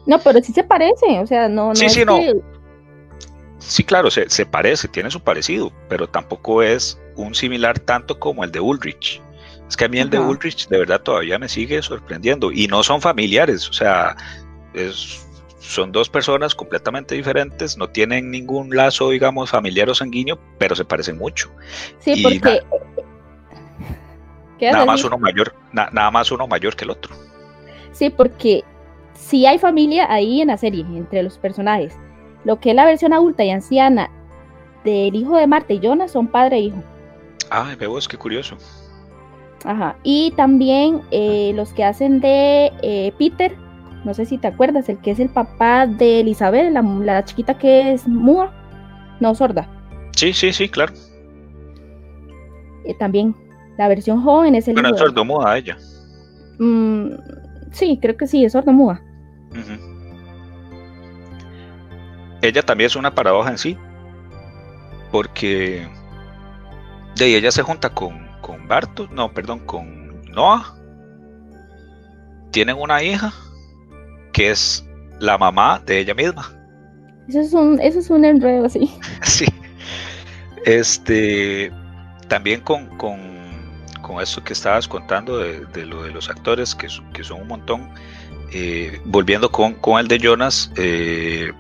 [0.05, 2.19] No, pero sí se parece, o sea, no, no sí, es sí, no.
[3.59, 8.43] Sí, claro, se, se parece, tiene su parecido, pero tampoco es un similar tanto como
[8.43, 9.21] el de Ulrich.
[9.67, 10.19] Es que a mí el de.
[10.19, 14.15] Ulrich de verdad todavía me sigue sorprendiendo y no son familiares, o sea,
[14.73, 15.25] es,
[15.63, 20.83] son dos personas completamente diferentes, no tienen ningún lazo, digamos, familiar o sanguíneo, pero se
[20.83, 21.49] parecen mucho.
[21.99, 22.59] Sí, y porque.
[24.59, 27.15] ¿Qué vas a Nada más uno mayor, na- nada más uno mayor que el otro.
[27.91, 28.63] Sí, porque
[29.13, 31.95] sí hay familia ahí en la serie, entre los personajes.
[32.43, 34.09] Lo que es la versión adulta y anciana
[34.83, 36.83] del hijo de Marta y Jonas son padre e hijo.
[37.49, 38.57] Ay, ve vos, qué curioso.
[39.63, 39.95] Ajá.
[40.03, 43.55] Y también eh, los que hacen de eh, Peter,
[44.03, 47.57] no sé si te acuerdas, el que es el papá de Elizabeth, la, la chiquita
[47.57, 48.51] que es muda,
[49.19, 49.67] no sorda.
[50.15, 50.93] Sí, sí, sí, claro.
[52.85, 53.35] eh, también
[53.77, 55.77] la versión joven es el Bueno, es sordomuda ella.
[56.59, 57.09] Mm,
[57.71, 59.01] sí, creo que sí, es sordomuda.
[59.51, 59.93] Ujú.
[62.41, 63.77] Ella también es una paradoja en sí,
[65.11, 65.87] porque
[67.15, 70.75] de ahí ella se junta con, con Bartos, no, perdón, con Noah.
[72.51, 73.33] Tienen una hija
[74.33, 74.85] que es
[75.19, 76.51] la mamá de ella misma.
[77.27, 78.91] Eso es un, eso es un enredo, sí.
[79.23, 79.45] Sí.
[80.65, 81.71] Este,
[82.27, 83.19] también con, con,
[84.01, 87.41] con esto que estabas contando de, de lo de los actores, que, son- que son
[87.41, 87.89] un montón,
[88.51, 91.51] eh, volviendo con, con el de Jonas, eh,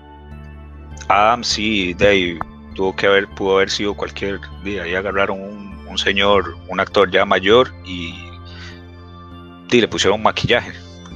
[1.09, 2.39] Adam sí, Dave,
[2.75, 7.11] tuvo que haber, pudo haber sido cualquier día, ahí agarraron un, un señor, un actor
[7.11, 8.13] ya mayor y,
[9.71, 10.71] y le pusieron un maquillaje.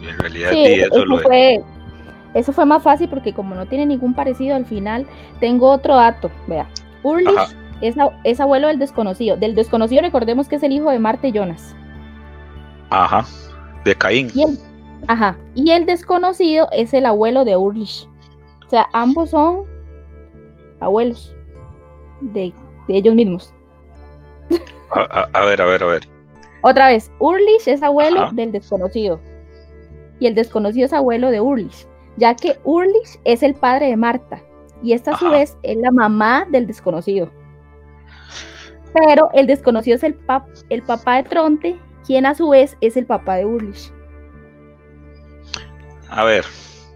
[0.07, 1.61] Y en realidad Sí, eso, eso lo- fue,
[2.33, 5.05] eso fue más fácil porque como no tiene ningún parecido al final,
[5.39, 6.31] tengo otro dato.
[6.47, 6.67] Vea,
[7.03, 7.29] Urlich
[8.23, 9.37] es, abuelo del desconocido.
[9.37, 11.75] Del desconocido recordemos que es el hijo de Marta y Jonas.
[12.89, 13.25] Ajá,
[13.83, 14.31] de Caín.
[14.33, 14.59] Y el,
[15.07, 18.07] ajá, y el desconocido es el abuelo de Urlich.
[18.65, 19.63] O sea, ambos son
[20.79, 21.35] abuelos
[22.21, 22.53] de,
[22.87, 23.53] de ellos mismos.
[24.91, 26.07] A, a- a ver, a ver, a ver.
[26.61, 28.31] Otra vez, Urlich es abuelo Ajá.
[28.33, 29.19] del desconocido.
[30.19, 31.87] Y el desconocido es abuelo de Urlich,
[32.17, 34.41] ya que Urlich es el padre de Marta.
[34.83, 35.37] Y esta a su Ajá.
[35.37, 37.31] vez es la mamá del desconocido.
[38.93, 42.97] Pero el desconocido es el, pap- el papá de Tronte, quien a su vez es
[42.97, 43.91] el papá de Urlich.
[46.09, 46.45] A ver.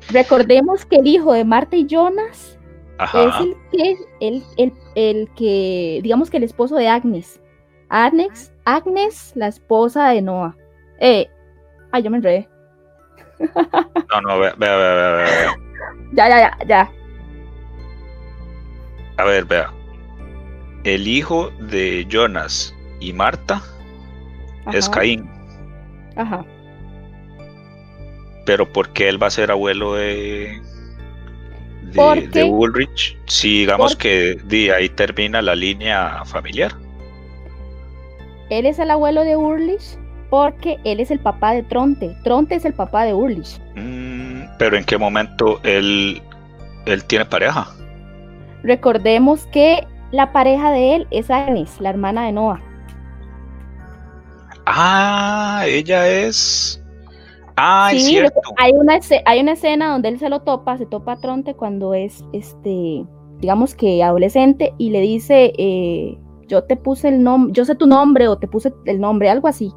[0.09, 2.57] Recordemos que el hijo de Marta y Jonas
[2.97, 3.21] Ajá.
[3.21, 7.39] es el que, el, el, el que, digamos que el esposo de Agnes.
[7.89, 10.55] Agnes, Agnes, la esposa de Noah.
[10.99, 11.27] Eh,
[11.91, 12.47] ay, yo me enredé.
[14.09, 15.55] No, no, vea, vea, vea, vea, vea.
[16.13, 16.91] Ya, ya, ya, ya.
[19.17, 19.71] A ver, vea.
[20.83, 23.61] El hijo de Jonas y Marta
[24.73, 25.29] es Caín,
[26.15, 26.45] Ajá.
[28.45, 30.61] pero ¿por qué él va a ser abuelo de
[31.83, 33.17] de, de Ulrich?
[33.27, 36.71] Si digamos que di, ahí termina la línea familiar.
[38.49, 39.97] Él es el abuelo de Urlich
[40.31, 42.17] porque él es el papá de Tronte.
[42.23, 43.61] Tronte es el papá de Urlich.
[43.75, 46.23] Mm, pero ¿en qué momento él
[46.87, 47.77] él tiene pareja?
[48.63, 52.63] Recordemos que la pareja de él es Agnes, la hermana de Noah.
[54.65, 56.83] Ah, ella es.
[57.57, 58.41] Ah, es Sí, cierto.
[58.55, 61.93] hay una, hay una escena donde él se lo topa, se topa a Tronte cuando
[61.93, 63.05] es, este,
[63.39, 67.87] digamos que adolescente y le dice, eh, yo te puse el nombre, yo sé tu
[67.87, 69.71] nombre o te puse el nombre, algo así.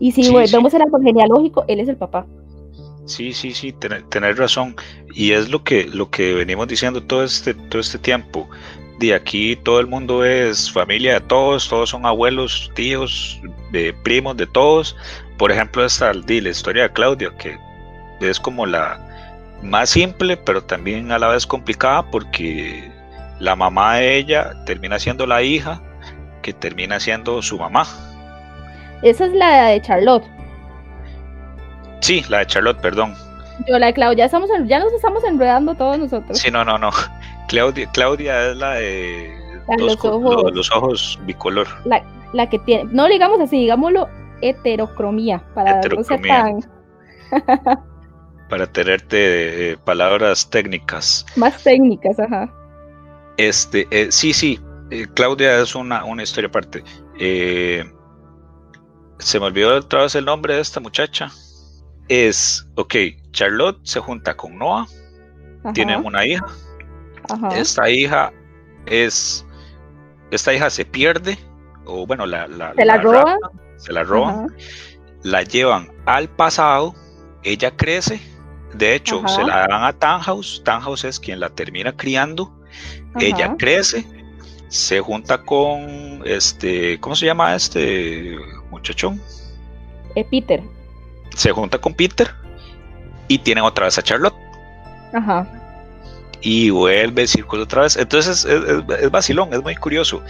[0.00, 2.26] Y si Sí, vemos el árbol genealógico, él es el papá.
[3.04, 4.74] Sí, sí, sí, tener, tener razón.
[5.14, 8.48] Y es lo que, lo que venimos diciendo todo este, todo este tiempo.
[8.98, 13.40] De aquí todo el mundo es familia de todos, todos son abuelos, tíos,
[13.72, 14.96] de primos de todos.
[15.38, 17.58] Por ejemplo, esta la historia de Claudia, que
[18.20, 19.06] es como la
[19.62, 22.90] más simple, pero también a la vez complicada, porque
[23.38, 25.82] la mamá de ella termina siendo la hija,
[26.42, 27.86] que termina siendo su mamá.
[29.02, 30.24] Esa es la de Charlotte.
[32.00, 33.14] Sí, la de Charlotte, perdón.
[33.68, 36.38] Yo, la de Claudia, estamos ya nos estamos enredando todos nosotros.
[36.38, 36.90] Sí, no, no, no.
[37.48, 39.30] Claudia, Claudia es la de
[39.78, 40.52] los, ojos.
[40.54, 41.66] Los, ojos bicolor.
[41.84, 44.08] La, la, que tiene, no digamos así, digámoslo
[44.40, 46.56] heterocromía, para heterocromía.
[48.48, 51.24] para tenerte eh, palabras técnicas.
[51.36, 52.52] Más técnicas, ajá.
[53.36, 56.82] Este, eh, sí, sí, eh, Claudia es una, una historia aparte.
[59.20, 61.30] Se me olvidó otra vez el nombre de esta muchacha.
[62.08, 62.94] Es, ok,
[63.30, 64.86] Charlotte se junta con Noah,
[65.74, 66.46] tienen una hija.
[67.54, 68.32] Esta hija
[68.86, 69.46] es,
[70.30, 71.38] esta hija se pierde,
[71.84, 73.38] o bueno, la, la se la, roban,
[73.76, 74.56] se la roban,
[75.22, 76.94] la llevan al pasado,
[77.44, 78.20] ella crece,
[78.74, 82.52] de hecho, se la dan a Tannhaus, Tannhaus es quien la termina criando,
[83.20, 84.04] ella crece,
[84.68, 88.36] se junta con este, ¿cómo se llama este
[88.70, 89.20] muchachón?
[90.14, 90.62] Eh, Peter.
[91.34, 92.30] Se junta con Peter
[93.28, 94.34] y tienen otra vez a Charlotte.
[95.12, 95.46] Ajá.
[96.40, 97.96] Y vuelve el círculo otra vez.
[97.96, 98.62] Entonces es,
[99.02, 100.22] es, vacilón, es muy curioso.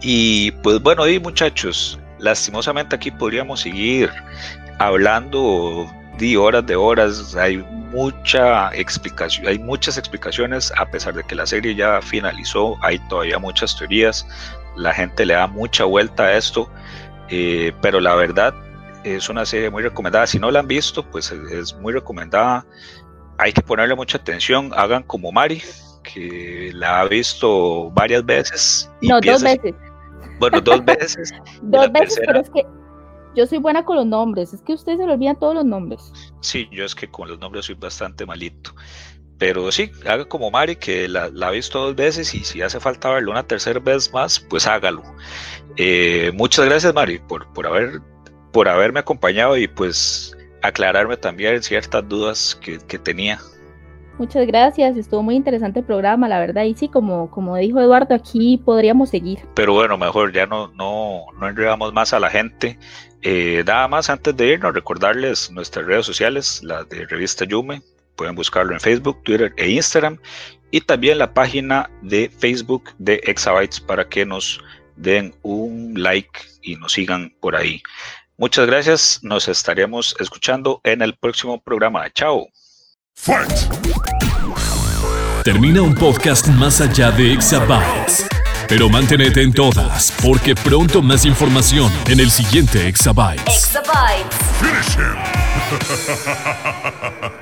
[0.00, 4.10] Y pues bueno, y muchachos, lastimosamente aquí podríamos seguir
[4.78, 5.88] hablando
[6.18, 7.36] de horas de horas.
[7.36, 7.58] Hay
[7.92, 13.38] mucha explicación, hay muchas explicaciones, a pesar de que la serie ya finalizó, hay todavía
[13.38, 14.26] muchas teorías.
[14.76, 16.70] La gente le da mucha vuelta a esto.
[17.30, 18.54] Eh, pero la verdad
[19.04, 20.26] es una serie muy recomendada.
[20.26, 22.66] Si no la han visto, pues es muy recomendada.
[23.38, 24.72] Hay que ponerle mucha atención.
[24.74, 25.62] Hagan como Mari,
[26.02, 28.90] que la ha visto varias veces.
[29.02, 29.74] no, dos veces.
[30.38, 31.32] Bueno, dos veces.
[31.62, 32.66] dos veces, pero es que
[33.34, 34.52] yo soy buena con los nombres.
[34.52, 36.12] Es que ustedes se le olvidan todos los nombres.
[36.40, 38.72] Sí, yo es que con los nombres soy bastante malito.
[39.38, 43.10] Pero sí, haga como Mari, que la, ha visto dos veces y si hace falta
[43.10, 45.02] verlo una tercera vez más, pues hágalo.
[45.76, 48.00] Eh, muchas gracias, Mari, por, por haber
[48.52, 53.38] por haberme acompañado y pues aclararme también ciertas dudas que, tenía.
[54.18, 58.16] Muchas gracias, estuvo muy interesante el programa, la verdad, y sí, como, como dijo Eduardo,
[58.16, 59.38] aquí podríamos seguir.
[59.54, 62.78] Pero bueno, mejor ya no, no, no enredamos más a la gente.
[63.22, 67.82] Eh, nada más antes de irnos, recordarles nuestras redes sociales, las de Revista Yume,
[68.18, 70.18] pueden buscarlo en Facebook, Twitter e Instagram,
[70.70, 74.60] y también la página de Facebook de Exabytes para que nos
[74.96, 77.80] den un like y nos sigan por ahí.
[78.36, 82.10] Muchas gracias, nos estaremos escuchando en el próximo programa.
[82.10, 82.48] Chao.
[85.44, 88.26] Termina un podcast más allá de Exabytes.
[88.68, 93.74] Pero manténete en todas, porque pronto más información en el siguiente Exabytes.
[93.74, 94.36] Exabytes.